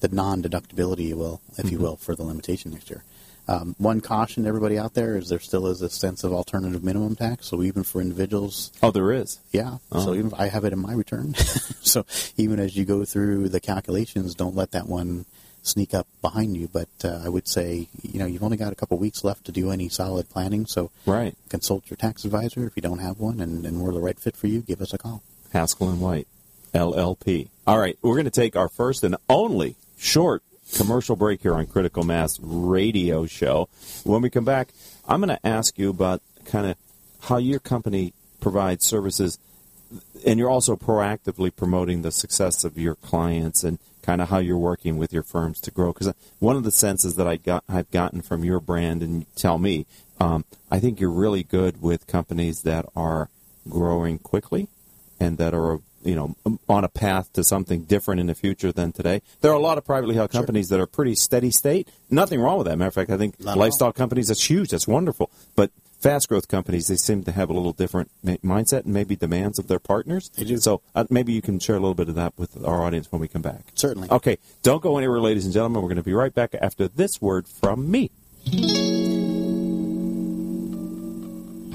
the 0.00 0.08
non-deductibility, 0.08 1.08
you 1.08 1.16
will, 1.16 1.40
if 1.56 1.70
you 1.72 1.78
will, 1.78 1.96
for 1.96 2.14
the 2.14 2.22
limitation 2.22 2.70
next 2.70 2.88
year. 2.90 3.02
Um, 3.48 3.74
one 3.78 4.00
caution 4.02 4.42
to 4.42 4.48
everybody 4.48 4.78
out 4.78 4.92
there 4.94 5.16
is 5.16 5.30
there 5.30 5.38
still 5.40 5.66
is 5.68 5.80
a 5.80 5.88
sense 5.88 6.22
of 6.22 6.32
alternative 6.34 6.84
minimum 6.84 7.16
tax. 7.16 7.46
So 7.46 7.62
even 7.62 7.82
for 7.82 8.00
individuals, 8.02 8.70
Oh, 8.82 8.90
there 8.90 9.10
is. 9.12 9.40
yeah. 9.52 9.78
Oh. 9.90 10.04
So 10.04 10.14
even 10.14 10.32
I 10.36 10.48
have 10.48 10.64
it 10.64 10.72
in 10.74 10.78
my 10.78 10.92
return. 10.92 11.34
so 11.80 12.04
even 12.36 12.60
as 12.60 12.76
you 12.76 12.84
go 12.84 13.04
through 13.06 13.48
the 13.48 13.60
calculations, 13.60 14.34
don't 14.34 14.54
let 14.54 14.72
that 14.72 14.86
one 14.86 15.24
sneak 15.62 15.94
up 15.94 16.06
behind 16.20 16.56
you. 16.58 16.68
But 16.70 16.88
uh, 17.02 17.22
I 17.24 17.28
would 17.30 17.48
say, 17.48 17.88
you 18.02 18.18
know, 18.18 18.26
you've 18.26 18.42
only 18.42 18.58
got 18.58 18.72
a 18.72 18.76
couple 18.76 18.98
weeks 18.98 19.24
left 19.24 19.46
to 19.46 19.52
do 19.52 19.70
any 19.70 19.88
solid 19.88 20.28
planning. 20.28 20.66
So 20.66 20.90
Right. 21.06 21.34
consult 21.48 21.88
your 21.88 21.96
tax 21.96 22.24
advisor 22.26 22.66
if 22.66 22.76
you 22.76 22.82
don't 22.82 22.98
have 23.00 23.18
one, 23.18 23.40
and, 23.40 23.64
and 23.64 23.80
we're 23.80 23.92
the 23.92 24.00
right 24.00 24.18
fit 24.20 24.36
for 24.36 24.46
you. 24.46 24.60
Give 24.60 24.82
us 24.82 24.92
a 24.92 24.98
call. 24.98 25.22
Haskell 25.54 25.88
and 25.88 26.00
White, 26.02 26.28
LLP. 26.74 27.48
All 27.66 27.78
right, 27.78 27.98
we're 28.02 28.14
going 28.14 28.24
to 28.26 28.30
take 28.30 28.56
our 28.56 28.68
first 28.68 29.02
and 29.04 29.16
only 29.28 29.76
short 29.96 30.42
commercial 30.74 31.16
break 31.16 31.42
here 31.42 31.54
on 31.54 31.66
Critical 31.66 32.02
Mass 32.02 32.38
Radio 32.40 33.26
Show. 33.26 33.68
When 34.04 34.22
we 34.22 34.30
come 34.30 34.44
back, 34.44 34.68
I'm 35.08 35.20
going 35.20 35.36
to 35.36 35.46
ask 35.46 35.78
you 35.78 35.90
about 35.90 36.22
kind 36.44 36.66
of 36.66 36.76
how 37.22 37.38
your 37.38 37.58
company 37.58 38.12
provides 38.40 38.84
services, 38.84 39.38
and 40.26 40.38
you're 40.38 40.50
also 40.50 40.76
proactively 40.76 41.54
promoting 41.54 42.02
the 42.02 42.12
success 42.12 42.64
of 42.64 42.78
your 42.78 42.94
clients 42.94 43.64
and 43.64 43.78
kind 44.02 44.22
of 44.22 44.30
how 44.30 44.38
you're 44.38 44.56
working 44.56 44.96
with 44.96 45.12
your 45.12 45.22
firms 45.22 45.60
to 45.60 45.70
grow. 45.70 45.92
Because 45.92 46.12
one 46.38 46.56
of 46.56 46.64
the 46.64 46.70
senses 46.70 47.16
that 47.16 47.26
I 47.26 47.36
got, 47.36 47.64
I've 47.68 47.90
gotten 47.90 48.22
from 48.22 48.44
your 48.44 48.60
brand, 48.60 49.02
and 49.02 49.26
tell 49.36 49.58
me, 49.58 49.86
um, 50.20 50.44
I 50.70 50.80
think 50.80 51.00
you're 51.00 51.10
really 51.10 51.42
good 51.42 51.82
with 51.82 52.06
companies 52.06 52.62
that 52.62 52.86
are 52.96 53.28
growing 53.68 54.18
quickly 54.18 54.68
and 55.20 55.38
that 55.38 55.54
are 55.54 55.80
you 56.02 56.14
know 56.14 56.34
on 56.68 56.84
a 56.84 56.88
path 56.88 57.32
to 57.34 57.44
something 57.44 57.82
different 57.84 58.20
in 58.20 58.26
the 58.26 58.34
future 58.34 58.72
than 58.72 58.92
today. 58.92 59.22
There 59.40 59.50
are 59.50 59.54
a 59.54 59.60
lot 59.60 59.78
of 59.78 59.84
privately 59.84 60.14
held 60.14 60.30
companies 60.30 60.68
that 60.68 60.80
are 60.80 60.86
pretty 60.86 61.14
steady 61.14 61.50
state. 61.50 61.88
Nothing 62.10 62.40
wrong 62.40 62.58
with 62.58 62.66
that. 62.66 62.76
Matter 62.76 62.88
of 62.88 62.94
fact, 62.94 63.10
I 63.10 63.16
think 63.16 63.40
Not 63.40 63.56
lifestyle 63.56 63.92
companies 63.92 64.28
that's 64.28 64.48
huge. 64.48 64.70
That's 64.70 64.88
wonderful. 64.88 65.30
But 65.56 65.70
fast 66.00 66.28
growth 66.28 66.48
companies, 66.48 66.86
they 66.86 66.96
seem 66.96 67.24
to 67.24 67.32
have 67.32 67.50
a 67.50 67.52
little 67.52 67.72
different 67.72 68.10
mindset 68.24 68.84
and 68.84 68.94
maybe 68.94 69.16
demands 69.16 69.58
of 69.58 69.68
their 69.68 69.78
partners. 69.78 70.30
They 70.30 70.44
do. 70.44 70.58
So 70.58 70.80
uh, 70.94 71.04
maybe 71.10 71.32
you 71.32 71.42
can 71.42 71.58
share 71.58 71.76
a 71.76 71.80
little 71.80 71.94
bit 71.94 72.08
of 72.08 72.14
that 72.14 72.34
with 72.36 72.64
our 72.64 72.82
audience 72.82 73.10
when 73.10 73.20
we 73.20 73.28
come 73.28 73.42
back. 73.42 73.62
Certainly. 73.74 74.10
Okay, 74.10 74.38
don't 74.62 74.82
go 74.82 74.96
anywhere, 74.96 75.20
ladies 75.20 75.44
and 75.44 75.52
gentlemen. 75.52 75.82
We're 75.82 75.88
going 75.88 75.96
to 75.96 76.02
be 76.02 76.14
right 76.14 76.34
back 76.34 76.54
after 76.60 76.88
this 76.88 77.20
word 77.20 77.46
from 77.48 77.90
me. 77.90 78.10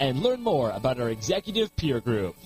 and 0.00 0.20
learn 0.20 0.42
more 0.42 0.70
about 0.70 1.00
our 1.00 1.08
executive 1.08 1.74
peer 1.76 2.00
group. 2.00 2.36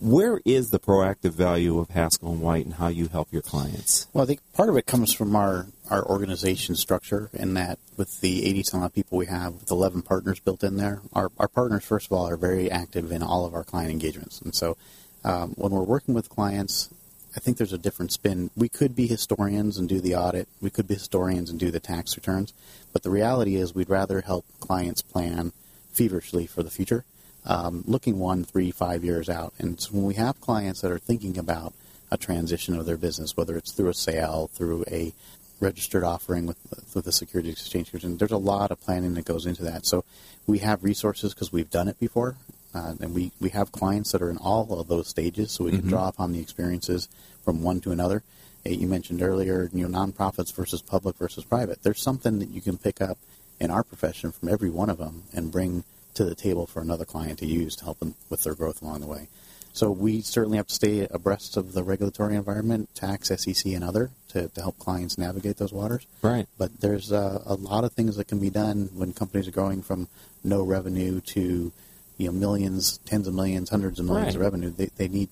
Where 0.00 0.40
is 0.44 0.70
the 0.70 0.78
proactive 0.78 1.32
value 1.32 1.78
of 1.78 1.90
Haskell 1.90 2.32
and 2.32 2.40
White 2.40 2.64
and 2.64 2.74
how 2.74 2.88
you 2.88 3.08
help 3.08 3.32
your 3.32 3.42
clients? 3.42 4.06
Well, 4.12 4.24
I 4.24 4.26
think 4.26 4.40
part 4.54 4.68
of 4.68 4.76
it 4.76 4.86
comes 4.86 5.12
from 5.12 5.36
our, 5.36 5.66
our 5.88 6.04
organization 6.04 6.74
structure 6.76 7.30
in 7.32 7.54
that 7.54 7.78
with 7.96 8.20
the 8.20 8.46
80 8.46 8.62
some 8.64 8.82
odd 8.82 8.94
people 8.94 9.18
we 9.18 9.26
have, 9.26 9.54
with 9.54 9.70
11 9.70 10.02
partners 10.02 10.40
built 10.40 10.64
in 10.64 10.76
there, 10.76 11.00
our, 11.12 11.30
our 11.38 11.48
partners, 11.48 11.84
first 11.84 12.06
of 12.06 12.12
all, 12.12 12.28
are 12.28 12.36
very 12.36 12.70
active 12.70 13.12
in 13.12 13.22
all 13.22 13.44
of 13.44 13.54
our 13.54 13.64
client 13.64 13.90
engagements. 13.90 14.40
And 14.40 14.54
so 14.54 14.76
um, 15.24 15.50
when 15.56 15.72
we're 15.72 15.82
working 15.82 16.14
with 16.14 16.28
clients, 16.28 16.88
I 17.36 17.40
think 17.40 17.58
there's 17.58 17.72
a 17.72 17.78
different 17.78 18.12
spin. 18.12 18.50
We 18.56 18.68
could 18.68 18.96
be 18.96 19.06
historians 19.06 19.78
and 19.78 19.88
do 19.88 20.00
the 20.00 20.16
audit. 20.16 20.48
We 20.60 20.70
could 20.70 20.88
be 20.88 20.94
historians 20.94 21.50
and 21.50 21.60
do 21.60 21.70
the 21.70 21.80
tax 21.80 22.16
returns. 22.16 22.52
But 22.92 23.02
the 23.02 23.10
reality 23.10 23.56
is 23.56 23.74
we'd 23.74 23.88
rather 23.88 24.22
help 24.22 24.44
clients 24.58 25.02
plan 25.02 25.52
feverishly 25.92 26.46
for 26.46 26.62
the 26.62 26.70
future, 26.70 27.04
um, 27.44 27.84
looking 27.86 28.18
one, 28.18 28.44
three, 28.44 28.70
five 28.70 29.04
years 29.04 29.28
out. 29.28 29.52
And 29.58 29.80
so 29.80 29.90
when 29.92 30.04
we 30.04 30.14
have 30.14 30.40
clients 30.40 30.80
that 30.82 30.90
are 30.92 30.98
thinking 30.98 31.38
about 31.38 31.72
a 32.10 32.16
transition 32.16 32.74
of 32.76 32.86
their 32.86 32.96
business, 32.96 33.36
whether 33.36 33.56
it's 33.56 33.72
through 33.72 33.88
a 33.88 33.94
sale, 33.94 34.50
through 34.54 34.84
a 34.90 35.12
registered 35.60 36.04
offering 36.04 36.46
with, 36.46 36.58
with 36.94 37.04
the 37.04 37.12
Securities 37.12 37.54
Exchange 37.60 37.90
Commission, 37.90 38.16
there's 38.16 38.30
a 38.30 38.36
lot 38.36 38.70
of 38.70 38.80
planning 38.80 39.14
that 39.14 39.24
goes 39.24 39.46
into 39.46 39.62
that. 39.64 39.86
So 39.86 40.04
we 40.46 40.58
have 40.58 40.82
resources 40.82 41.34
because 41.34 41.52
we've 41.52 41.70
done 41.70 41.88
it 41.88 41.98
before. 42.00 42.36
Uh, 42.72 42.94
and 43.00 43.14
we, 43.14 43.32
we 43.40 43.48
have 43.48 43.72
clients 43.72 44.12
that 44.12 44.22
are 44.22 44.30
in 44.30 44.36
all 44.36 44.78
of 44.78 44.86
those 44.86 45.08
stages, 45.08 45.50
so 45.50 45.64
we 45.64 45.72
can 45.72 45.82
Mhm. 45.82 45.88
draw 45.88 46.06
upon 46.08 46.32
the 46.32 46.38
experiences 46.40 47.08
from 47.44 47.64
one 47.64 47.80
to 47.80 47.90
another. 47.90 48.22
Uh, 48.64 48.70
You 48.70 48.86
mentioned 48.86 49.22
earlier, 49.22 49.68
you 49.72 49.88
know, 49.88 49.98
nonprofits 49.98 50.52
versus 50.54 50.80
public 50.80 51.16
versus 51.16 51.42
private. 51.44 51.82
There's 51.82 52.00
something 52.00 52.38
that 52.38 52.50
you 52.50 52.60
can 52.60 52.78
pick 52.78 53.00
up 53.00 53.18
in 53.58 53.72
our 53.72 53.82
profession 53.82 54.30
from 54.30 54.48
every 54.48 54.70
one 54.70 54.88
of 54.88 54.98
them 54.98 55.24
and 55.32 55.50
bring 55.50 55.82
to 56.14 56.24
the 56.24 56.34
table 56.34 56.66
for 56.66 56.80
another 56.80 57.04
client 57.04 57.38
to 57.40 57.46
use 57.46 57.76
to 57.76 57.84
help 57.84 57.98
them 57.98 58.14
with 58.28 58.42
their 58.42 58.54
growth 58.54 58.82
along 58.82 59.00
the 59.00 59.06
way. 59.06 59.28
So 59.72 59.90
we 59.90 60.20
certainly 60.20 60.56
have 60.56 60.66
to 60.66 60.74
stay 60.74 61.06
abreast 61.10 61.56
of 61.56 61.74
the 61.74 61.82
regulatory 61.84 62.34
environment, 62.34 62.92
tax, 62.94 63.28
SEC, 63.28 63.72
and 63.72 63.84
other, 63.84 64.10
to, 64.28 64.48
to 64.48 64.60
help 64.60 64.78
clients 64.78 65.16
navigate 65.16 65.58
those 65.58 65.72
waters. 65.72 66.06
Right. 66.22 66.46
But 66.58 66.80
there's 66.80 67.12
uh, 67.12 67.42
a 67.46 67.54
lot 67.54 67.84
of 67.84 67.92
things 67.92 68.16
that 68.16 68.26
can 68.26 68.40
be 68.40 68.50
done 68.50 68.90
when 68.94 69.12
companies 69.12 69.46
are 69.46 69.52
going 69.52 69.82
from 69.82 70.08
no 70.42 70.62
revenue 70.64 71.20
to 71.20 71.72
you 72.18 72.26
know 72.26 72.32
millions, 72.32 72.98
tens 73.06 73.28
of 73.28 73.34
millions, 73.34 73.70
hundreds 73.70 74.00
of 74.00 74.06
millions 74.06 74.34
of 74.34 74.40
revenue. 74.40 74.70
They, 74.70 74.90
they 74.96 75.08
need 75.08 75.28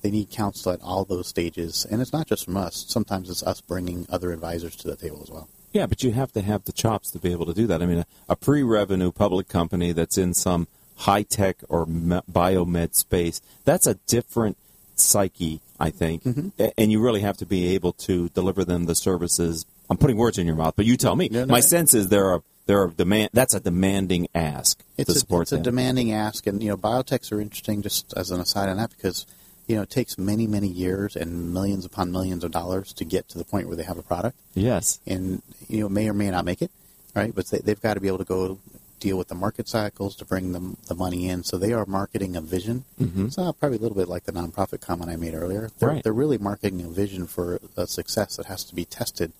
they 0.00 0.10
need 0.10 0.30
counsel 0.30 0.72
at 0.72 0.82
all 0.82 1.04
those 1.04 1.28
stages, 1.28 1.86
and 1.88 2.02
it's 2.02 2.12
not 2.12 2.26
just 2.26 2.44
from 2.44 2.56
us. 2.56 2.84
Sometimes 2.88 3.30
it's 3.30 3.42
us 3.42 3.60
bringing 3.60 4.06
other 4.10 4.32
advisors 4.32 4.74
to 4.76 4.88
the 4.88 4.96
table 4.96 5.20
as 5.22 5.30
well. 5.30 5.48
Yeah, 5.72 5.86
but 5.86 6.02
you 6.02 6.12
have 6.12 6.32
to 6.32 6.42
have 6.42 6.64
the 6.64 6.72
chops 6.72 7.10
to 7.12 7.18
be 7.18 7.32
able 7.32 7.46
to 7.46 7.54
do 7.54 7.66
that. 7.66 7.82
I 7.82 7.86
mean, 7.86 7.98
a, 7.98 8.06
a 8.28 8.36
pre-revenue 8.36 9.10
public 9.12 9.48
company 9.48 9.92
that's 9.92 10.18
in 10.18 10.34
some 10.34 10.68
high-tech 10.96 11.56
or 11.68 11.86
me- 11.86 12.20
biomed 12.30 12.94
space, 12.94 13.40
that's 13.64 13.86
a 13.86 13.94
different 14.06 14.56
psyche, 14.96 15.60
I 15.80 15.90
think. 15.90 16.22
Mm-hmm. 16.24 16.48
A- 16.58 16.78
And 16.78 16.92
you 16.92 17.00
really 17.00 17.20
have 17.22 17.38
to 17.38 17.46
be 17.46 17.74
able 17.74 17.92
to 17.94 18.28
deliver 18.30 18.64
them 18.64 18.84
the 18.84 18.94
services. 18.94 19.64
I'm 19.90 19.96
putting 19.96 20.16
words 20.16 20.38
in 20.38 20.46
your 20.46 20.56
mouth, 20.56 20.74
but 20.76 20.84
you 20.84 20.96
tell 20.96 21.16
me. 21.16 21.28
No, 21.30 21.46
My 21.46 21.56
I- 21.58 21.60
sense 21.60 21.94
is 21.94 22.08
there 22.08 22.26
are 22.26 22.42
there 22.66 22.80
are 22.82 22.88
demand. 22.88 23.30
That's 23.32 23.54
a 23.54 23.60
demanding 23.60 24.28
ask 24.36 24.80
It's 24.96 25.10
to 25.12 25.16
a, 25.16 25.18
support 25.18 25.42
it's 25.42 25.52
a 25.52 25.58
demanding 25.58 26.12
ask, 26.12 26.46
and 26.46 26.62
you 26.62 26.68
know, 26.68 26.76
biotechs 26.76 27.32
are 27.32 27.40
interesting. 27.40 27.82
Just 27.82 28.14
as 28.16 28.30
an 28.30 28.40
aside 28.40 28.68
on 28.68 28.76
that, 28.76 28.90
because 28.90 29.26
you 29.66 29.76
know, 29.76 29.82
it 29.82 29.90
takes 29.90 30.18
many, 30.18 30.46
many 30.46 30.68
years 30.68 31.14
and 31.16 31.52
millions 31.54 31.84
upon 31.84 32.10
millions 32.12 32.42
of 32.44 32.50
dollars 32.50 32.92
to 32.94 33.04
get 33.04 33.28
to 33.30 33.38
the 33.38 33.44
point 33.44 33.68
where 33.68 33.76
they 33.76 33.84
have 33.84 33.98
a 33.98 34.02
product. 34.02 34.36
yes. 34.54 35.00
and 35.06 35.42
you 35.68 35.80
know 35.80 35.88
may 35.88 36.08
or 36.08 36.12
may 36.14 36.30
not 36.30 36.44
make 36.44 36.60
it, 36.62 36.70
right? 37.14 37.34
But 37.34 37.46
they, 37.48 37.58
they've 37.58 37.80
got 37.80 37.94
to 37.94 38.00
be 38.00 38.08
able 38.08 38.18
to 38.18 38.24
go 38.24 38.58
deal 39.00 39.16
with 39.18 39.28
the 39.28 39.34
market 39.34 39.66
cycles 39.68 40.14
to 40.16 40.24
bring 40.24 40.52
them 40.52 40.76
the 40.86 40.94
money 40.94 41.28
in. 41.28 41.42
So 41.42 41.56
they 41.58 41.72
are 41.72 41.84
marketing 41.86 42.36
a 42.36 42.40
vision. 42.40 42.84
Mhm. 43.00 43.26
It's 43.26 43.36
not 43.36 43.58
probably 43.58 43.78
a 43.78 43.80
little 43.80 43.96
bit 43.96 44.08
like 44.08 44.24
the 44.24 44.32
nonprofit 44.32 44.80
comment 44.80 45.10
I 45.10 45.16
made 45.16 45.34
earlier. 45.34 45.70
They're, 45.78 45.88
Right. 45.88 46.04
they're 46.04 46.12
really 46.12 46.38
marketing 46.38 46.82
a 46.82 46.88
vision 46.88 47.26
for 47.26 47.60
a 47.76 47.86
success 47.88 48.36
that 48.36 48.46
has 48.46 48.62
to 48.64 48.74
be 48.76 48.84
tested, 48.84 49.32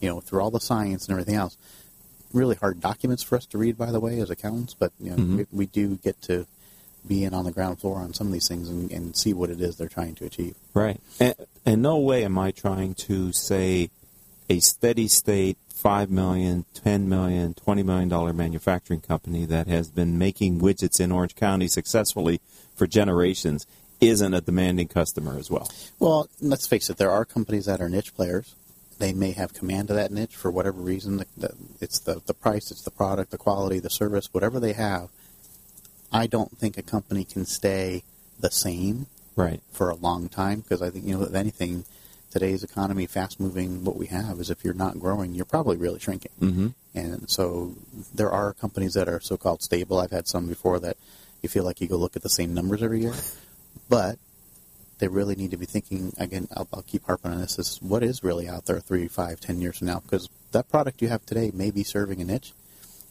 you 0.00 0.08
know, 0.08 0.20
through 0.20 0.40
all 0.40 0.52
the 0.52 0.60
science 0.60 1.06
and 1.06 1.12
everything 1.12 1.34
else. 1.34 1.56
Really 2.32 2.54
hard 2.56 2.80
documents 2.80 3.22
for 3.24 3.36
us 3.36 3.46
to 3.46 3.58
read, 3.58 3.76
by 3.78 3.90
the 3.90 3.98
way, 4.00 4.20
as 4.20 4.30
accountants. 4.30 4.74
But 4.74 4.92
you 5.00 5.10
know, 5.10 5.16
Mhm. 5.16 5.36
we, 5.38 5.46
we 5.52 5.66
do 5.66 5.96
get 5.96 6.20
to 6.22 6.46
be 7.06 7.24
in 7.24 7.34
on 7.34 7.44
the 7.44 7.52
ground 7.52 7.80
floor 7.80 7.98
on 7.98 8.12
some 8.12 8.26
of 8.26 8.32
these 8.32 8.48
things 8.48 8.68
and, 8.68 8.90
and 8.90 9.16
see 9.16 9.32
what 9.32 9.50
it 9.50 9.60
is 9.60 9.76
they're 9.76 9.88
trying 9.88 10.14
to 10.16 10.24
achieve. 10.24 10.54
Right. 10.74 11.00
And, 11.20 11.34
and 11.64 11.82
no 11.82 11.96
way 11.98 12.24
am 12.24 12.38
I 12.38 12.50
trying 12.50 12.94
to 12.94 13.32
say 13.32 13.90
a 14.50 14.60
steady 14.60 15.08
state 15.08 15.56
five 15.68 16.10
million, 16.10 16.64
ten 16.74 17.08
million, 17.08 17.54
twenty 17.54 17.82
million 17.82 18.08
dollar 18.08 18.32
manufacturing 18.32 19.00
company 19.00 19.46
that 19.46 19.68
has 19.68 19.90
been 19.90 20.18
making 20.18 20.60
widgets 20.60 21.00
in 21.00 21.12
Orange 21.12 21.34
County 21.34 21.68
successfully 21.68 22.40
for 22.74 22.86
generations 22.86 23.66
isn't 24.00 24.34
a 24.34 24.40
demanding 24.40 24.88
customer 24.88 25.38
as 25.38 25.50
well. 25.50 25.68
Well, 25.98 26.28
let's 26.40 26.66
face 26.66 26.88
it. 26.90 26.96
There 26.98 27.10
are 27.10 27.24
companies 27.24 27.66
that 27.66 27.80
are 27.80 27.88
niche 27.88 28.14
players. 28.14 28.54
They 28.98 29.12
may 29.12 29.32
have 29.32 29.54
command 29.54 29.90
of 29.90 29.96
that 29.96 30.10
niche 30.10 30.34
for 30.34 30.50
whatever 30.50 30.80
reason. 30.80 31.18
The, 31.18 31.26
the, 31.36 31.54
it's 31.80 32.00
the 32.00 32.20
the 32.26 32.34
price, 32.34 32.70
it's 32.70 32.82
the 32.82 32.90
product, 32.90 33.30
the 33.30 33.38
quality, 33.38 33.78
the 33.78 33.90
service, 33.90 34.32
whatever 34.32 34.58
they 34.58 34.72
have. 34.72 35.10
I 36.12 36.26
don't 36.26 36.56
think 36.56 36.78
a 36.78 36.82
company 36.82 37.24
can 37.24 37.44
stay 37.44 38.02
the 38.40 38.50
same 38.50 39.06
Right. 39.36 39.60
for 39.72 39.88
a 39.90 39.94
long 39.94 40.28
time 40.28 40.60
because 40.60 40.82
I 40.82 40.90
think 40.90 41.04
you 41.04 41.16
know 41.16 41.24
if 41.24 41.34
anything, 41.34 41.84
today's 42.30 42.64
economy, 42.64 43.06
fast 43.06 43.38
moving, 43.38 43.84
what 43.84 43.96
we 43.96 44.06
have 44.06 44.40
is 44.40 44.50
if 44.50 44.64
you're 44.64 44.74
not 44.74 44.98
growing, 44.98 45.34
you're 45.34 45.44
probably 45.44 45.76
really 45.76 46.00
shrinking. 46.00 46.32
Mm-hmm. 46.40 46.68
And 46.94 47.30
so 47.30 47.74
there 48.14 48.30
are 48.30 48.52
companies 48.52 48.94
that 48.94 49.08
are 49.08 49.20
so-called 49.20 49.62
stable. 49.62 49.98
I've 49.98 50.10
had 50.10 50.26
some 50.26 50.48
before 50.48 50.80
that 50.80 50.96
you 51.42 51.48
feel 51.48 51.62
like 51.62 51.80
you 51.80 51.86
go 51.86 51.96
look 51.96 52.16
at 52.16 52.22
the 52.22 52.28
same 52.28 52.52
numbers 52.52 52.82
every 52.82 53.00
year, 53.00 53.14
but 53.88 54.18
they 54.98 55.06
really 55.06 55.36
need 55.36 55.52
to 55.52 55.56
be 55.56 55.66
thinking 55.66 56.12
again. 56.18 56.48
I'll, 56.56 56.66
I'll 56.72 56.82
keep 56.82 57.04
harping 57.04 57.30
on 57.30 57.40
this: 57.40 57.58
is 57.58 57.78
what 57.80 58.02
is 58.02 58.24
really 58.24 58.48
out 58.48 58.66
there 58.66 58.80
three, 58.80 59.06
five, 59.06 59.38
ten 59.40 59.60
years 59.60 59.78
from 59.78 59.86
now? 59.86 60.00
Because 60.00 60.28
that 60.50 60.68
product 60.68 61.00
you 61.00 61.08
have 61.08 61.24
today 61.24 61.52
may 61.54 61.70
be 61.70 61.84
serving 61.84 62.20
a 62.20 62.24
niche. 62.24 62.52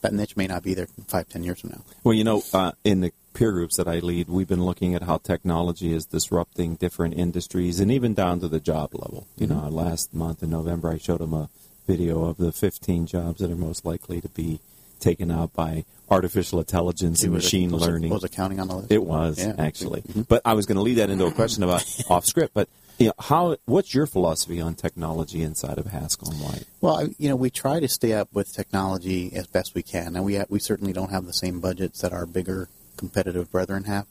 That 0.01 0.13
niche 0.13 0.38
may 0.38 0.48
not 0.48 0.63
be 0.63 0.74
there 0.74 0.88
five, 1.08 1.27
ten 1.27 1.44
years 1.44 1.60
from 1.62 1.72
now. 1.72 1.82
Well, 2.04 2.13
you 2.13 2.24
know, 2.24 2.44
uh, 2.54 2.74
in 2.84 3.01
the 3.01 3.12
peer 3.34 3.51
groups 3.51 3.77
that 3.77 3.88
I 3.88 4.00
lead, 4.00 4.30
we've 4.30 4.48
been 4.48 4.63
looking 4.63 4.94
at 4.96 5.04
how 5.04 5.18
technology 5.18 5.94
is 5.94 6.06
disrupting 6.06 6.75
different 6.75 7.16
industries 7.16 7.80
and 7.80 7.92
even 7.92 8.13
down 8.13 8.39
to 8.42 8.48
the 8.48 8.60
job 8.60 8.94
level. 8.94 9.27
You 9.38 9.48
know, 9.48 9.68
last 9.70 10.13
month 10.13 10.44
in 10.44 10.50
November, 10.51 10.89
I 10.92 10.98
showed 10.98 11.20
them 11.20 11.34
a 11.34 11.50
video 11.88 12.25
of 12.25 12.38
the 12.38 12.51
15 12.51 13.06
jobs 13.08 13.39
that 13.42 13.50
are 13.51 13.56
most 13.56 13.86
likely 13.86 14.22
to 14.22 14.30
be 14.30 14.60
taken 15.00 15.32
out 15.32 15.54
by 15.54 15.86
artificial 16.10 16.60
intelligence 16.60 17.24
and 17.24 17.34
machine 17.34 17.72
was 17.72 17.84
it- 17.84 17.88
learning. 17.89 18.10
was 18.12 18.24
accounting 18.24 18.60
on 18.60 18.68
the 18.68 18.75
list? 18.75 18.92
It 18.92 19.04
was 19.04 19.39
Yeah. 19.39 19.54
actually, 19.58 20.01
Mhm. 20.01 20.27
but 20.27 20.42
I 20.46 20.54
was 20.54 20.66
going 20.66 20.75
to 20.77 20.82
lead 20.82 20.96
that 20.98 21.10
into 21.10 21.25
a 21.25 21.32
question 21.32 21.63
about 21.63 21.84
off 22.10 22.25
script. 22.25 22.54
But 22.54 22.70
you 22.98 23.08
know, 23.08 23.13
how? 23.20 23.58
What's 23.66 23.94
your 23.94 24.06
philosophy 24.08 24.60
on 24.62 24.75
technology 24.75 25.42
inside 25.42 25.77
of 25.77 25.88
Haskell 25.88 26.32
and 26.32 26.39
White? 26.42 26.63
Well, 26.82 27.08
you 27.18 27.30
know, 27.30 27.36
we 27.36 27.50
try 27.50 27.80
to 27.80 27.88
stay 27.88 28.13
up 28.13 28.30
with 28.34 28.51
technology 28.54 29.32
as 29.36 29.48
best 29.48 29.75
we 29.75 29.84
can, 29.84 30.16
and 30.16 30.25
we 30.25 30.39
we 30.50 30.60
certainly 30.60 30.94
don't 30.94 31.12
have 31.12 31.25
the 31.25 31.34
same 31.34 31.60
budgets 31.60 32.01
that 32.01 32.13
our 32.13 32.25
bigger 32.25 32.70
competitive 32.98 33.51
brethren 33.51 33.84
have. 33.86 34.06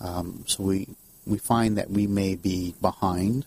Um, 0.00 0.44
so 0.46 0.62
we 0.64 0.88
we 1.26 1.38
find 1.38 1.78
that 1.78 1.90
we 1.90 2.06
may 2.06 2.34
be 2.34 2.74
behind, 2.80 3.46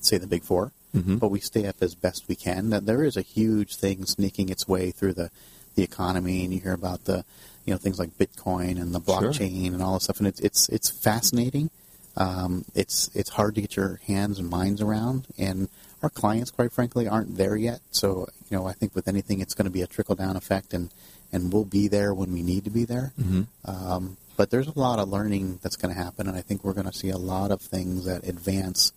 say 0.00 0.16
the 0.18 0.26
big 0.28 0.44
4 0.44 0.70
Mhm. 0.94 1.18
but 1.20 1.28
we 1.30 1.38
stay 1.40 1.66
up 1.66 1.76
as 1.80 1.94
best 1.94 2.26
we 2.28 2.34
can. 2.36 2.70
That 2.70 2.84
there 2.86 3.04
is 3.04 3.16
a 3.16 3.22
huge 3.22 3.76
thing 3.76 4.06
sneaking 4.06 4.48
its 4.48 4.66
way 4.68 4.90
through 4.90 5.14
the 5.14 5.30
the 5.76 5.82
economy, 5.84 6.44
and 6.44 6.52
you 6.52 6.60
hear 6.60 6.72
about 6.72 7.04
the 7.04 7.24
you 7.64 7.72
know 7.72 7.78
things 7.78 7.98
like 7.98 8.18
Bitcoin 8.18 8.80
and 8.80 8.92
the 8.94 9.00
Sure. 9.04 9.22
blockchain 9.22 9.72
and 9.72 9.82
all 9.82 9.94
this 9.94 10.04
stuff, 10.04 10.18
and 10.18 10.26
it's 10.28 10.40
it's 10.40 10.68
it's 10.68 10.90
fascinating. 10.90 11.70
Um, 12.16 12.64
it's 12.74 13.10
it's 13.14 13.30
hard 13.30 13.54
to 13.54 13.60
get 13.60 13.76
your 13.76 14.00
hands 14.06 14.38
and 14.38 14.48
minds 14.50 14.80
around, 14.82 15.26
and 15.38 15.68
our 16.02 16.10
clients, 16.10 16.50
quite 16.50 16.72
frankly, 16.72 17.06
aren't 17.06 17.36
there 17.36 17.56
yet. 17.56 17.80
So 17.90 18.28
you 18.50 18.56
know, 18.56 18.66
I 18.66 18.72
think 18.72 18.94
with 18.94 19.08
anything, 19.08 19.40
it's 19.40 19.54
going 19.54 19.66
to 19.66 19.70
be 19.70 19.82
a 19.82 19.86
trickle 19.86 20.14
down 20.16 20.36
effect, 20.36 20.74
and 20.74 20.90
and 21.32 21.52
we'll 21.52 21.64
be 21.64 21.88
there 21.88 22.12
when 22.12 22.32
we 22.32 22.42
need 22.42 22.64
to 22.64 22.70
be 22.70 22.84
there. 22.84 23.12
Mm-hmm. 23.20 23.42
Um, 23.70 24.16
but 24.36 24.50
there's 24.50 24.66
a 24.68 24.78
lot 24.78 24.98
of 24.98 25.08
learning 25.08 25.60
that's 25.62 25.76
going 25.76 25.94
to 25.94 26.00
happen, 26.00 26.26
and 26.26 26.36
I 26.36 26.40
think 26.40 26.64
we're 26.64 26.72
going 26.72 26.86
to 26.90 26.92
see 26.92 27.10
a 27.10 27.18
lot 27.18 27.50
of 27.50 27.60
things 27.60 28.06
that 28.06 28.26
advance 28.26 28.92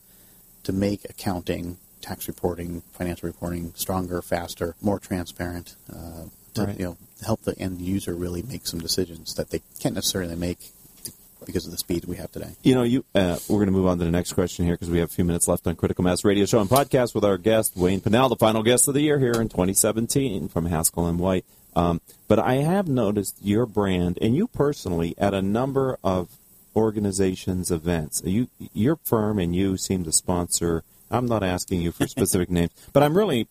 to 0.63 0.71
make 0.73 1.03
accounting, 1.09 1.77
tax 2.01 2.27
reporting, 2.27 2.81
financial 2.93 3.27
reporting 3.27 3.73
stronger, 3.75 4.21
faster, 4.21 4.75
more 4.81 4.99
transparent. 4.99 5.75
Uh, 5.91 6.25
to 6.55 6.65
Right. 6.65 6.79
you 6.79 6.85
know 6.85 6.97
help 7.25 7.41
the 7.43 7.57
end 7.59 7.81
user 7.81 8.13
really 8.13 8.43
make 8.43 8.67
some 8.67 8.79
decisions 8.79 9.33
that 9.35 9.49
they 9.49 9.61
can't 9.79 9.95
necessarily 9.95 10.35
make 10.35 10.71
because 11.45 11.65
of 11.65 11.71
the 11.71 11.77
speed 11.77 12.05
we 12.05 12.17
have 12.17 12.31
today. 12.31 12.55
You 12.63 12.75
know, 12.75 12.83
you. 12.83 13.05
Uh, 13.13 13.37
we're 13.47 13.57
going 13.57 13.67
to 13.67 13.73
move 13.73 13.87
on 13.87 13.99
to 13.99 14.05
the 14.05 14.11
next 14.11 14.33
question 14.33 14.65
here 14.65 14.75
because 14.75 14.89
we 14.89 14.99
have 14.99 15.09
a 15.09 15.13
few 15.13 15.25
minutes 15.25 15.47
left 15.47 15.67
on 15.67 15.75
Critical 15.75 16.03
Mass 16.03 16.23
Radio 16.23 16.45
Show 16.45 16.59
and 16.59 16.69
Podcast 16.69 17.13
with 17.15 17.23
our 17.23 17.37
guest 17.37 17.75
Wayne 17.75 18.01
Pinnell, 18.01 18.29
the 18.29 18.35
final 18.35 18.63
guest 18.63 18.87
of 18.87 18.93
the 18.93 19.01
year 19.01 19.19
here 19.19 19.33
in 19.33 19.49
2017 19.49 20.47
from 20.49 20.65
Haskell 20.65 21.07
and 21.07 21.19
White. 21.19 21.45
Um, 21.75 22.01
but 22.27 22.39
I 22.39 22.55
have 22.55 22.87
noticed 22.87 23.37
your 23.41 23.65
brand 23.65 24.19
and 24.21 24.35
you 24.35 24.47
personally 24.47 25.15
at 25.17 25.33
a 25.33 25.41
number 25.41 25.97
of 26.03 26.29
organizations' 26.75 27.71
events. 27.71 28.21
You, 28.25 28.47
your 28.73 28.97
firm, 29.03 29.39
and 29.39 29.55
you 29.55 29.77
seem 29.77 30.03
to 30.03 30.11
sponsor. 30.11 30.83
I'm 31.11 31.27
not 31.27 31.43
asking 31.43 31.81
you 31.81 31.91
for 31.91 32.07
specific 32.07 32.49
names, 32.49 32.71
but 32.91 33.03
I'm 33.03 33.17
really 33.17 33.47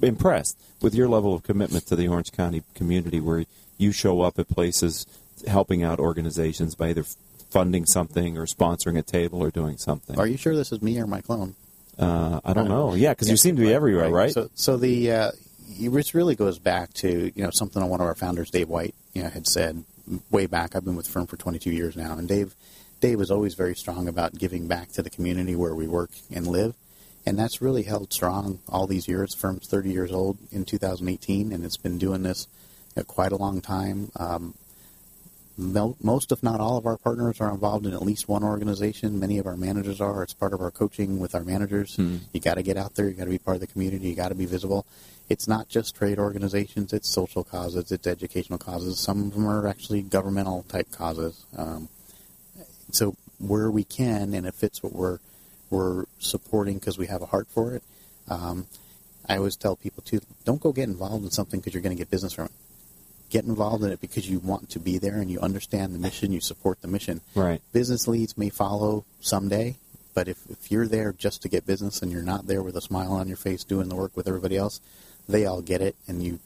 impressed 0.00 0.58
with 0.80 0.94
your 0.94 1.08
level 1.08 1.34
of 1.34 1.42
commitment 1.42 1.86
to 1.86 1.96
the 1.96 2.08
Orange 2.08 2.32
County 2.32 2.62
community, 2.74 3.20
where 3.20 3.44
you 3.78 3.92
show 3.92 4.20
up 4.20 4.38
at 4.38 4.48
places 4.48 5.06
helping 5.46 5.82
out 5.82 5.98
organizations 5.98 6.74
by 6.74 6.90
either 6.90 7.04
funding 7.52 7.84
something 7.84 8.38
or 8.38 8.46
sponsoring 8.46 8.98
a 8.98 9.02
table 9.02 9.42
or 9.42 9.50
doing 9.50 9.76
something. 9.76 10.18
Are 10.18 10.26
you 10.26 10.36
sure 10.36 10.56
this 10.56 10.72
is 10.72 10.80
me 10.80 10.98
or 10.98 11.06
my 11.06 11.20
clone? 11.20 11.54
Uh, 11.98 12.40
I 12.44 12.54
don't 12.54 12.68
know. 12.68 12.94
Yeah, 12.94 13.10
because 13.10 13.28
you 13.28 13.36
seem 13.36 13.56
to 13.56 13.62
be 13.62 13.72
everywhere, 13.72 14.08
right? 14.10 14.32
So, 14.32 14.48
so 14.54 14.76
the 14.76 15.12
uh, 15.12 15.30
it 15.78 16.14
really 16.14 16.34
goes 16.34 16.58
back 16.58 16.92
to 16.94 17.30
you 17.34 17.44
know 17.44 17.50
something 17.50 17.86
one 17.86 18.00
of 18.00 18.06
our 18.06 18.14
founders, 18.14 18.50
Dave 18.50 18.68
White, 18.68 18.94
you 19.12 19.22
know, 19.22 19.28
had 19.28 19.46
said 19.46 19.84
way 20.30 20.46
back. 20.46 20.74
I've 20.74 20.84
been 20.84 20.96
with 20.96 21.06
the 21.06 21.12
firm 21.12 21.26
for 21.26 21.36
22 21.36 21.70
years 21.70 21.96
now, 21.96 22.16
and 22.16 22.26
Dave, 22.26 22.54
Dave 23.00 23.18
was 23.18 23.30
always 23.30 23.54
very 23.54 23.74
strong 23.74 24.08
about 24.08 24.38
giving 24.38 24.66
back 24.66 24.90
to 24.92 25.02
the 25.02 25.10
community 25.10 25.54
where 25.54 25.74
we 25.74 25.86
work 25.86 26.10
and 26.30 26.46
live, 26.46 26.74
and 27.26 27.38
that's 27.38 27.60
really 27.60 27.82
held 27.82 28.12
strong 28.12 28.60
all 28.68 28.86
these 28.86 29.06
years. 29.06 29.32
The 29.32 29.38
firm's 29.38 29.68
30 29.68 29.90
years 29.90 30.12
old 30.12 30.38
in 30.50 30.64
2018, 30.64 31.52
and 31.52 31.64
it's 31.64 31.76
been 31.76 31.98
doing 31.98 32.22
this 32.22 32.48
you 32.96 33.00
know, 33.00 33.04
quite 33.04 33.32
a 33.32 33.36
long 33.36 33.60
time. 33.60 34.10
Um, 34.16 34.54
most, 35.62 36.32
if 36.32 36.42
not 36.42 36.60
all, 36.60 36.76
of 36.76 36.86
our 36.86 36.96
partners 36.96 37.40
are 37.40 37.50
involved 37.50 37.86
in 37.86 37.94
at 37.94 38.02
least 38.02 38.28
one 38.28 38.42
organization. 38.42 39.18
Many 39.18 39.38
of 39.38 39.46
our 39.46 39.56
managers 39.56 40.00
are. 40.00 40.22
It's 40.22 40.34
part 40.34 40.52
of 40.52 40.60
our 40.60 40.70
coaching 40.70 41.18
with 41.18 41.34
our 41.34 41.44
managers. 41.44 41.96
You 42.32 42.40
got 42.40 42.54
to 42.54 42.62
get 42.62 42.76
out 42.76 42.94
there. 42.94 43.08
You 43.08 43.14
got 43.14 43.24
to 43.24 43.30
be 43.30 43.38
part 43.38 43.56
of 43.56 43.60
the 43.60 43.66
community. 43.66 44.08
You 44.08 44.14
got 44.14 44.28
to 44.28 44.34
be 44.34 44.46
visible. 44.46 44.86
It's 45.28 45.48
not 45.48 45.68
just 45.68 45.94
trade 45.94 46.18
organizations. 46.18 46.92
It's 46.92 47.08
social 47.08 47.44
causes. 47.44 47.90
It's 47.92 48.06
educational 48.06 48.58
causes. 48.58 48.98
Some 48.98 49.26
of 49.26 49.34
them 49.34 49.46
are 49.46 49.66
actually 49.66 50.02
governmental 50.02 50.64
type 50.64 50.90
causes. 50.90 51.44
Um, 51.56 51.88
so 52.90 53.16
where 53.38 53.70
we 53.70 53.84
can, 53.84 54.34
and 54.34 54.46
it 54.46 54.54
fits 54.54 54.82
what 54.82 54.92
we're 54.94 55.18
we're 55.70 56.04
supporting 56.18 56.78
because 56.78 56.98
we 56.98 57.06
have 57.06 57.22
a 57.22 57.26
heart 57.26 57.48
for 57.48 57.74
it. 57.74 57.82
Um, 58.28 58.66
I 59.28 59.36
always 59.36 59.56
tell 59.56 59.76
people 59.76 60.02
too: 60.02 60.20
don't 60.44 60.60
go 60.60 60.72
get 60.72 60.88
involved 60.88 61.24
in 61.24 61.30
something 61.30 61.60
because 61.60 61.72
you're 61.72 61.82
going 61.82 61.96
to 61.96 61.98
get 61.98 62.10
business 62.10 62.34
from 62.34 62.46
it 62.46 62.52
get 63.32 63.44
involved 63.44 63.82
in 63.82 63.90
it 63.90 64.00
because 64.00 64.28
you 64.28 64.38
want 64.38 64.68
to 64.68 64.78
be 64.78 64.98
there 64.98 65.16
and 65.16 65.30
you 65.30 65.40
understand 65.40 65.94
the 65.94 65.98
mission, 65.98 66.32
you 66.32 66.40
support 66.40 66.82
the 66.82 66.88
mission. 66.88 67.22
Right. 67.34 67.62
Business 67.72 68.06
leads 68.06 68.36
may 68.36 68.50
follow 68.50 69.06
someday, 69.20 69.76
but 70.12 70.28
if, 70.28 70.38
if 70.50 70.70
you're 70.70 70.86
there 70.86 71.14
just 71.14 71.40
to 71.42 71.48
get 71.48 71.66
business 71.66 72.02
and 72.02 72.12
you're 72.12 72.22
not 72.22 72.46
there 72.46 72.62
with 72.62 72.76
a 72.76 72.82
smile 72.82 73.12
on 73.12 73.28
your 73.28 73.38
face 73.38 73.64
doing 73.64 73.88
the 73.88 73.96
work 73.96 74.14
with 74.14 74.28
everybody 74.28 74.58
else, 74.58 74.82
they 75.26 75.46
all 75.46 75.62
get 75.62 75.80
it 75.80 75.96
and 76.06 76.22
you 76.22 76.40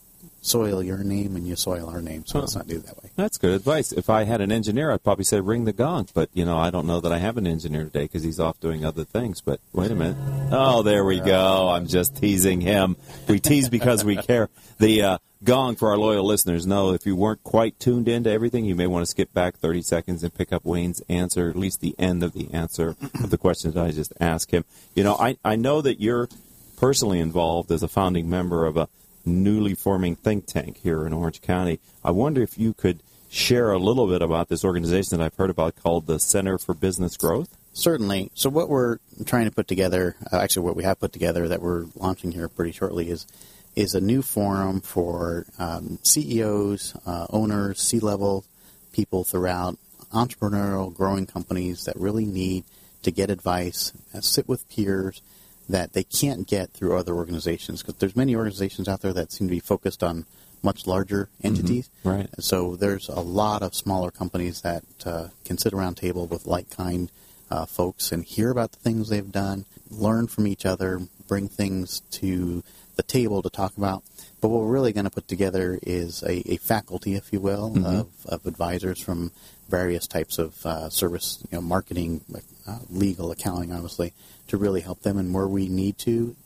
soil 0.47 0.83
your 0.83 0.99
name 0.99 1.37
and 1.37 1.47
you 1.47 1.57
soil 1.57 1.89
our 1.89 2.01
name. 2.01 2.25
So 2.27 2.41
let's 2.41 2.55
not 2.55 2.67
do 2.67 2.77
it 2.77 2.87
that 2.87 3.03
way. 3.03 3.11
That's 3.17 3.39
good 3.39 3.53
advice. 3.53 3.93
If 3.93 4.09
I 4.09 4.25
had 4.25 4.41
an 4.41 4.53
engineer, 4.53 4.91
I'd 4.91 5.03
probably 5.03 5.25
say 5.25 5.41
ring 5.41 5.65
the 5.65 5.73
gong. 5.73 6.09
But 6.15 6.31
you 6.33 6.45
know, 6.45 6.59
I 6.59 6.71
don't 6.71 6.87
know 6.87 7.01
that 7.01 7.13
I 7.13 7.19
have 7.19 7.37
an 7.37 7.47
engineer 7.47 7.85
today 7.85 8.05
because 8.05 8.23
he's 8.23 8.41
off 8.41 8.61
doing 8.61 8.85
other 8.85 9.05
things. 9.05 9.41
But 9.41 9.61
wait 9.73 9.91
a 9.91 9.95
minute. 9.95 10.17
Oh, 10.53 10.83
there 10.83 11.05
we 11.05 11.21
go. 11.21 11.69
I'm 11.69 11.87
just 11.87 12.17
teasing 12.17 12.61
him. 12.61 12.97
We 13.29 13.41
tease 13.41 13.69
because 13.69 14.05
we 14.05 14.17
care. 14.17 14.49
The 14.79 15.03
uh, 15.03 15.19
gong 15.45 15.77
for 15.77 15.89
our 15.89 15.97
loyal 15.97 16.25
listeners 16.25 16.67
No, 16.67 16.93
if 16.93 17.07
you 17.07 17.17
weren't 17.17 17.43
quite 17.43 17.79
tuned 17.79 18.09
into 18.09 18.31
everything, 18.31 18.65
you 18.65 18.75
may 18.75 18.87
want 18.87 19.03
to 19.03 19.11
skip 19.11 19.33
back 19.33 19.57
30 19.57 19.83
seconds 19.83 20.23
and 20.23 20.35
pick 20.35 20.53
up 20.53 20.65
Wayne's 20.65 21.03
answer, 21.09 21.49
at 21.49 21.57
least 21.57 21.81
the 21.81 21.95
end 21.99 22.23
of 22.23 22.33
the 22.33 22.53
answer 22.53 22.97
of 23.23 23.31
the 23.31 23.39
questions 23.39 23.77
I 23.77 23.91
just 23.91 24.13
asked 24.21 24.51
him. 24.51 24.65
You 24.95 25.05
know, 25.05 25.17
I 25.19 25.39
I 25.45 25.57
know 25.57 25.81
that 25.81 26.01
you're 26.01 26.29
personally 26.77 27.21
involved 27.21 27.73
as 27.73 27.83
a 27.83 27.89
founding 27.89 28.29
member 28.29 28.67
of 28.67 28.77
a 28.77 28.89
newly 29.27 29.75
forming 29.75 30.17
think 30.17 30.47
tank 30.47 30.79
here 30.83 31.07
in 31.07 31.13
Orange 31.13 31.43
County. 31.43 31.81
I 32.05 32.13
wonder 32.13 32.43
if 32.43 32.59
you 32.59 32.73
could 32.73 33.01
share 33.29 33.73
a 33.73 33.79
little 33.79 34.07
bit 34.07 34.23
about 34.23 34.49
this 34.49 34.65
organization 34.65 35.19
that 35.19 35.25
I've 35.25 35.35
heard 35.35 35.51
about 35.51 35.77
called 35.77 36.07
the 36.07 36.19
Center 36.19 36.59
for 36.59 36.75
Business 36.75 37.17
Growth. 37.17 37.57
Certainly. 37.73 38.31
So 38.35 38.49
what 38.49 38.71
we're 38.71 38.99
trying 39.27 39.45
to 39.45 39.51
put 39.51 39.69
together, 39.69 40.17
uh, 40.33 40.39
actually 40.39 40.65
what 40.65 40.77
we 40.77 40.85
have 40.85 41.01
put 41.01 41.13
together 41.13 41.49
that 41.49 41.61
we're 41.61 41.87
launching 41.95 42.33
here 42.33 42.49
pretty 42.49 42.73
shortly 42.73 43.11
is 43.11 43.27
is 43.75 43.95
a 43.95 44.01
new 44.01 44.23
forum 44.23 44.81
for 44.81 45.45
um, 45.59 45.99
CEOs, 46.03 46.97
uh, 47.05 47.27
owners, 47.29 47.79
C-level 47.79 48.43
people 48.91 49.23
throughout 49.23 49.79
entrepreneurial 50.15 50.95
growing 50.95 51.27
companies 51.27 51.85
that 51.85 51.95
really 51.97 52.25
need 52.25 52.65
to 53.03 53.11
get 53.11 53.29
advice, 53.29 53.93
uh, 54.15 54.23
sit 54.23 54.49
with 54.49 54.67
peers 54.71 55.21
that 55.69 55.93
they 55.93 56.05
can't 56.05 56.47
get 56.47 56.73
through 56.73 56.97
other 56.97 57.15
organizations 57.15 57.83
because 57.83 57.97
there's 57.97 58.17
many 58.17 58.37
organizations 58.37 58.89
out 58.89 59.01
there 59.01 59.13
that 59.13 59.33
seem 59.33 59.49
to 59.49 59.55
be 59.55 59.61
focused 59.61 60.03
on 60.03 60.27
much 60.63 60.87
larger 60.87 61.29
entities. 61.43 61.91
Right. 62.05 62.29
And 62.33 62.45
so 62.45 62.77
there's 62.77 63.09
a 63.09 63.21
lot 63.21 63.63
of 63.63 63.75
smaller 63.75 64.11
companies 64.11 64.63
that 64.63 64.85
uh, 65.05 65.29
can 65.45 65.59
sit 65.59 65.73
around 65.73 65.97
table 65.97 66.27
with 66.27 66.47
like 66.47 66.71
kind 66.71 67.11
uh, 67.51 67.67
folks 67.67 68.13
and 68.13 68.25
hear 68.25 68.51
about 68.51 68.73
the 68.73 68.79
things 68.79 69.09
they've 69.09 69.33
done, 69.33 69.65
learn 69.91 70.27
from 70.27 70.47
each 70.47 70.67
other, 70.67 71.01
bring 71.29 71.49
things 71.49 72.01
to 72.11 72.63
the 72.97 73.03
table 73.03 73.43
to 73.43 73.51
talk 73.51 73.77
about. 73.77 74.03
But 74.41 74.49
what 74.49 74.63
we're 74.63 74.73
really 74.73 74.93
going 74.93 75.05
to 75.05 75.11
put 75.11 75.29
together 75.29 75.79
is 75.83 76.23
a, 76.23 76.53
a 76.53 76.57
faculty, 76.57 77.15
if 77.15 77.33
you 77.33 77.41
will, 77.41 77.87
of, 77.87 78.09
of 78.27 78.47
advisors 78.47 79.01
from 79.01 79.33
various 79.69 80.07
types 80.07 80.39
of 80.39 80.65
uh, 80.65 80.89
service, 80.91 81.45
you 81.51 81.59
know, 81.59 81.63
marketing, 81.63 82.23
uh, 82.67 82.79
legal, 82.91 83.31
accounting, 83.31 83.73
obviously, 83.73 84.13
to 84.49 84.57
really 84.57 84.81
help 84.81 85.03
them. 85.03 85.19
And 85.19 85.35
where 85.35 85.49
we 85.49 85.69
need 85.69 85.99
to, 85.99 86.37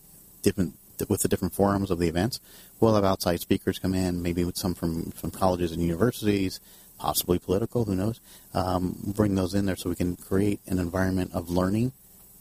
different 0.42 0.74
with 1.08 1.22
the 1.22 1.28
different 1.28 1.54
forums 1.54 1.90
of 1.90 1.98
the 1.98 2.08
events, 2.08 2.40
we'll 2.78 2.94
have 2.94 3.04
outside 3.04 3.40
speakers 3.40 3.78
come 3.78 3.94
in, 3.94 4.22
maybe 4.22 4.44
with 4.44 4.56
some 4.56 4.74
from 4.74 5.10
from 5.12 5.30
colleges 5.30 5.72
and 5.72 5.82
universities, 5.82 6.60
possibly 6.98 7.38
political, 7.38 7.84
who 7.84 7.94
knows. 7.94 8.20
Um, 8.54 8.96
bring 9.16 9.34
those 9.34 9.54
in 9.54 9.66
there 9.66 9.76
so 9.76 9.88
we 9.88 9.96
can 9.96 10.16
create 10.16 10.60
an 10.66 10.78
environment 10.78 11.32
of 11.32 11.50
learning 11.50 11.92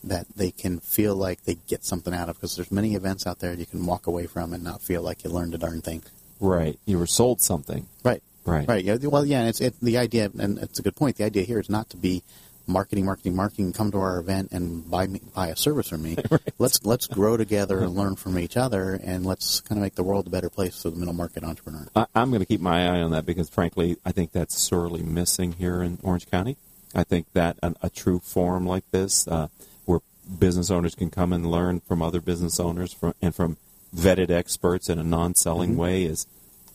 that 0.03 0.27
they 0.35 0.51
can 0.51 0.79
feel 0.79 1.15
like 1.15 1.43
they 1.43 1.55
get 1.67 1.83
something 1.83 2.13
out 2.13 2.29
of 2.29 2.35
because 2.35 2.55
there's 2.55 2.71
many 2.71 2.95
events 2.95 3.27
out 3.27 3.39
there 3.39 3.53
you 3.53 3.65
can 3.65 3.85
walk 3.85 4.07
away 4.07 4.27
from 4.27 4.53
and 4.53 4.63
not 4.63 4.81
feel 4.81 5.01
like 5.01 5.23
you 5.23 5.29
learned 5.29 5.53
a 5.53 5.57
darn 5.57 5.81
thing. 5.81 6.03
Right. 6.39 6.79
You 6.85 6.97
were 6.97 7.07
sold 7.07 7.41
something. 7.41 7.87
Right. 8.03 8.23
Right. 8.45 8.67
Right. 8.67 8.83
Yeah. 8.83 8.97
Well, 9.03 9.25
yeah. 9.25 9.39
And 9.41 9.49
it's 9.49 9.61
it, 9.61 9.75
the 9.81 9.97
idea, 9.97 10.31
and 10.39 10.57
it's 10.59 10.79
a 10.79 10.81
good 10.81 10.95
point. 10.95 11.17
The 11.17 11.25
idea 11.25 11.43
here 11.43 11.59
is 11.59 11.69
not 11.69 11.89
to 11.91 11.97
be 11.97 12.23
marketing, 12.67 13.05
marketing, 13.05 13.35
marketing. 13.35 13.73
Come 13.73 13.91
to 13.91 13.97
our 13.99 14.19
event 14.19 14.51
and 14.51 14.89
buy 14.89 15.07
me, 15.07 15.21
buy 15.35 15.47
a 15.47 15.55
service 15.55 15.89
from 15.89 16.03
me. 16.03 16.17
Let's 16.59 16.83
let's 16.85 17.07
grow 17.07 17.37
together 17.37 17.79
and 17.79 17.95
learn 17.95 18.15
from 18.15 18.37
each 18.37 18.57
other, 18.57 18.99
and 19.03 19.25
let's 19.25 19.61
kind 19.61 19.77
of 19.79 19.83
make 19.83 19.95
the 19.95 20.03
world 20.03 20.27
a 20.27 20.29
better 20.29 20.49
place 20.49 20.81
for 20.81 20.89
the 20.89 20.97
middle 20.97 21.13
market 21.13 21.43
entrepreneur. 21.43 21.87
I, 21.95 22.05
I'm 22.15 22.29
going 22.29 22.41
to 22.41 22.45
keep 22.45 22.61
my 22.61 22.85
eye 22.87 23.01
on 23.01 23.11
that 23.11 23.25
because, 23.25 23.49
frankly, 23.49 23.97
I 24.05 24.11
think 24.11 24.31
that's 24.31 24.59
sorely 24.59 25.03
missing 25.03 25.53
here 25.53 25.81
in 25.81 25.99
Orange 26.03 26.29
County. 26.29 26.57
I 26.93 27.03
think 27.03 27.27
that 27.33 27.57
an, 27.63 27.75
a 27.81 27.89
true 27.89 28.19
forum 28.19 28.65
like 28.65 28.89
this, 28.91 29.27
uh, 29.27 29.47
where 29.85 29.99
business 30.39 30.69
owners 30.71 30.95
can 30.95 31.09
come 31.11 31.31
and 31.33 31.45
learn 31.49 31.79
from 31.81 32.01
other 32.01 32.19
business 32.19 32.59
owners 32.59 32.91
from, 32.93 33.13
and 33.21 33.33
from 33.35 33.57
vetted 33.95 34.29
experts 34.31 34.89
in 34.89 34.99
a 34.99 35.03
non-selling 35.03 35.71
Mm-hmm. 35.71 35.79
way, 35.79 36.03
is 36.03 36.27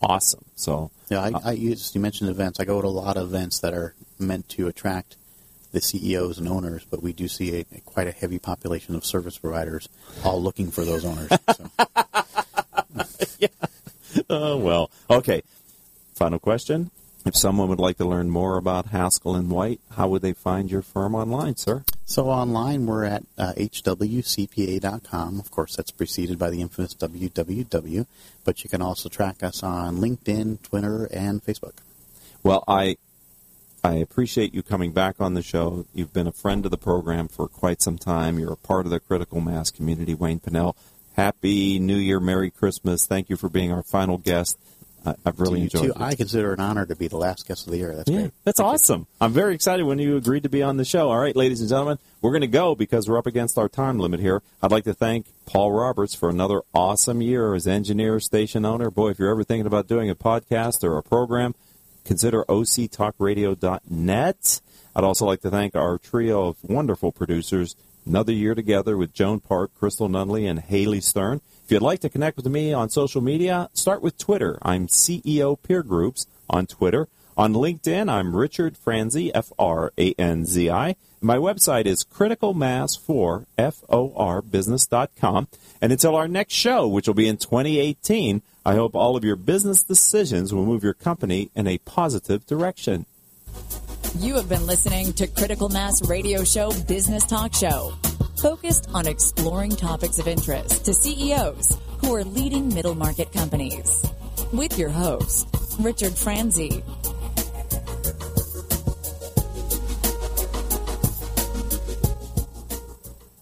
awesome. 0.04 0.44
So, 0.56 0.90
Yeah, 1.08 1.22
I, 1.22 1.28
uh, 1.30 1.40
I 1.44 1.52
use, 1.52 1.94
you 1.94 2.00
mentioned 2.00 2.30
events. 2.30 2.60
I 2.60 2.64
go 2.64 2.80
to 2.80 2.86
a 2.86 2.88
lot 2.88 3.16
of 3.16 3.28
events 3.28 3.60
that 3.60 3.74
are 3.74 3.94
meant 4.18 4.48
to 4.50 4.68
attract 4.68 5.16
the 5.72 5.80
CEOs 5.80 6.38
and 6.38 6.48
owners, 6.48 6.86
but 6.88 7.02
we 7.02 7.12
do 7.12 7.26
see 7.26 7.60
a, 7.60 7.80
quite 7.80 8.06
a 8.06 8.12
heavy 8.12 8.38
population 8.38 8.94
of 8.94 9.04
service 9.04 9.38
providers 9.38 9.88
all 10.24 10.40
looking 10.40 10.70
for 10.70 10.84
those 10.84 11.04
owners. 11.04 11.28
So, 11.28 11.70
oh 14.30 14.56
well. 14.56 14.90
Okay. 15.10 15.42
Final 16.14 16.38
question. 16.38 16.90
If 17.24 17.34
someone 17.34 17.68
would 17.68 17.80
like 17.80 17.96
to 17.98 18.04
learn 18.04 18.28
more 18.28 18.58
about 18.58 18.86
Haskell 18.86 19.34
and 19.34 19.50
White, 19.50 19.80
how 19.92 20.08
would 20.08 20.20
they 20.20 20.34
find 20.34 20.70
your 20.70 20.82
firm 20.82 21.14
online, 21.14 21.56
sir? 21.56 21.84
so 22.04 22.28
online, 22.28 22.84
we're 22.86 23.04
at 23.04 23.24
uh, 23.38 23.54
hwcpa.com. 23.56 25.40
Of 25.40 25.50
course, 25.50 25.76
that's 25.76 25.90
preceded 25.90 26.38
by 26.38 26.50
the 26.50 26.60
infamous 26.60 26.94
www, 26.94 28.06
but 28.44 28.62
you 28.62 28.70
can 28.70 28.82
also 28.82 29.08
track 29.08 29.42
us 29.42 29.62
on 29.62 29.96
LinkedIn, 29.96 30.62
Twitter, 30.62 31.08
and 31.12 31.42
Facebook. 31.42 31.72
Well, 32.42 32.62
I 32.68 32.96
I 33.82 33.94
appreciate 33.94 34.54
you 34.54 34.62
coming 34.62 34.92
back 34.92 35.16
on 35.18 35.34
the 35.34 35.42
show. 35.42 35.86
You've 35.94 36.12
been 36.12 36.26
a 36.26 36.32
friend 36.32 36.64
of 36.64 36.70
the 36.70 36.78
program 36.78 37.28
for 37.28 37.48
quite 37.48 37.82
some 37.82 37.98
time. 37.98 38.38
You're 38.38 38.52
a 38.52 38.56
part 38.56 38.86
of 38.86 38.90
the 38.90 39.00
critical 39.00 39.40
mass 39.40 39.70
community, 39.70 40.14
Wayne 40.14 40.40
Pinnell. 40.40 40.74
Happy 41.16 41.78
New 41.78 41.96
Year, 41.96 42.18
Merry 42.18 42.50
Christmas. 42.50 43.06
Thank 43.06 43.30
you 43.30 43.36
for 43.36 43.48
being 43.48 43.72
our 43.72 43.82
final 43.82 44.18
guest. 44.18 44.58
I, 45.06 45.14
I've 45.26 45.38
really 45.40 45.60
enjoyed 45.62 45.82
too. 45.82 45.90
it. 45.90 46.00
I 46.00 46.14
consider 46.14 46.52
it 46.52 46.58
an 46.58 46.64
honor 46.64 46.86
to 46.86 46.96
be 46.96 47.08
the 47.08 47.18
last 47.18 47.46
guest 47.46 47.66
of 47.66 47.72
the 47.72 47.78
year. 47.78 47.94
That's 47.94 48.10
Yeah, 48.10 48.20
great. 48.20 48.32
that's 48.44 48.60
awesome. 48.60 49.06
I'm 49.20 49.32
very 49.32 49.54
excited 49.54 49.84
when 49.84 49.98
you 49.98 50.16
agreed 50.16 50.44
to 50.44 50.48
be 50.48 50.62
on 50.62 50.76
the 50.78 50.84
show. 50.84 51.10
All 51.10 51.18
right, 51.18 51.36
ladies 51.36 51.60
and 51.60 51.68
gentlemen, 51.68 51.98
we're 52.22 52.30
going 52.30 52.40
to 52.40 52.46
go 52.46 52.74
because 52.74 53.06
we're 53.08 53.18
up 53.18 53.26
against 53.26 53.58
our 53.58 53.68
time 53.68 53.98
limit 53.98 54.20
here. 54.20 54.42
I'd 54.62 54.70
like 54.70 54.84
to 54.84 54.94
thank 54.94 55.26
Paul 55.46 55.72
Roberts 55.72 56.14
for 56.14 56.30
another 56.30 56.62
awesome 56.74 57.20
year 57.20 57.54
as 57.54 57.66
engineer, 57.66 58.18
station 58.20 58.64
owner. 58.64 58.90
Boy, 58.90 59.10
if 59.10 59.18
you're 59.18 59.30
ever 59.30 59.44
thinking 59.44 59.66
about 59.66 59.88
doing 59.88 60.08
a 60.08 60.14
podcast 60.14 60.82
or 60.82 60.96
a 60.96 61.02
program, 61.02 61.54
consider 62.04 62.44
octalkradio.net. 62.44 64.60
I'd 64.96 65.04
also 65.04 65.26
like 65.26 65.40
to 65.42 65.50
thank 65.50 65.74
our 65.74 65.98
trio 65.98 66.48
of 66.48 66.56
wonderful 66.62 67.12
producers. 67.12 67.76
Another 68.06 68.32
year 68.32 68.54
together 68.54 68.96
with 68.96 69.12
Joan 69.14 69.40
Park, 69.40 69.70
Crystal 69.78 70.08
Nunley, 70.08 70.48
and 70.48 70.60
Haley 70.60 71.00
Stern. 71.00 71.40
If 71.64 71.72
you'd 71.72 71.80
like 71.80 72.00
to 72.00 72.10
connect 72.10 72.36
with 72.36 72.46
me 72.46 72.74
on 72.74 72.90
social 72.90 73.22
media, 73.22 73.70
start 73.72 74.02
with 74.02 74.18
Twitter. 74.18 74.58
I'm 74.60 74.86
CEO 74.86 75.56
Peer 75.62 75.82
Groups 75.82 76.26
on 76.50 76.66
Twitter. 76.66 77.08
On 77.38 77.54
LinkedIn, 77.54 78.12
I'm 78.12 78.36
Richard 78.36 78.76
Franzi, 78.76 79.34
F 79.34 79.50
R 79.58 79.90
A 79.96 80.12
N 80.18 80.44
Z 80.44 80.68
I. 80.68 80.94
My 81.22 81.38
website 81.38 81.86
is 81.86 82.04
criticalmass4, 82.04 83.46
F 83.56 83.82
O 83.88 84.12
R 84.14 84.42
business.com. 84.42 85.48
And 85.80 85.90
until 85.90 86.14
our 86.14 86.28
next 86.28 86.52
show, 86.52 86.86
which 86.86 87.06
will 87.06 87.14
be 87.14 87.28
in 87.28 87.38
2018, 87.38 88.42
I 88.66 88.74
hope 88.74 88.94
all 88.94 89.16
of 89.16 89.24
your 89.24 89.36
business 89.36 89.82
decisions 89.82 90.52
will 90.52 90.66
move 90.66 90.84
your 90.84 90.92
company 90.92 91.50
in 91.56 91.66
a 91.66 91.78
positive 91.78 92.44
direction. 92.44 93.06
You 94.18 94.34
have 94.36 94.48
been 94.48 94.66
listening 94.66 95.12
to 95.14 95.26
Critical 95.26 95.70
Mass 95.70 96.08
Radio 96.08 96.44
Show 96.44 96.70
Business 96.86 97.24
Talk 97.24 97.54
Show, 97.54 97.94
focused 98.44 98.90
on 98.92 99.06
exploring 99.06 99.70
topics 99.70 100.18
of 100.18 100.28
interest 100.28 100.84
to 100.84 100.92
CEOs 100.92 101.78
who 102.02 102.14
are 102.14 102.24
leading 102.24 102.68
middle 102.68 102.94
market 102.94 103.32
companies. 103.32 104.04
With 104.52 104.78
your 104.78 104.90
host, 104.90 105.48
Richard 105.80 106.12
Franzi. 106.12 106.84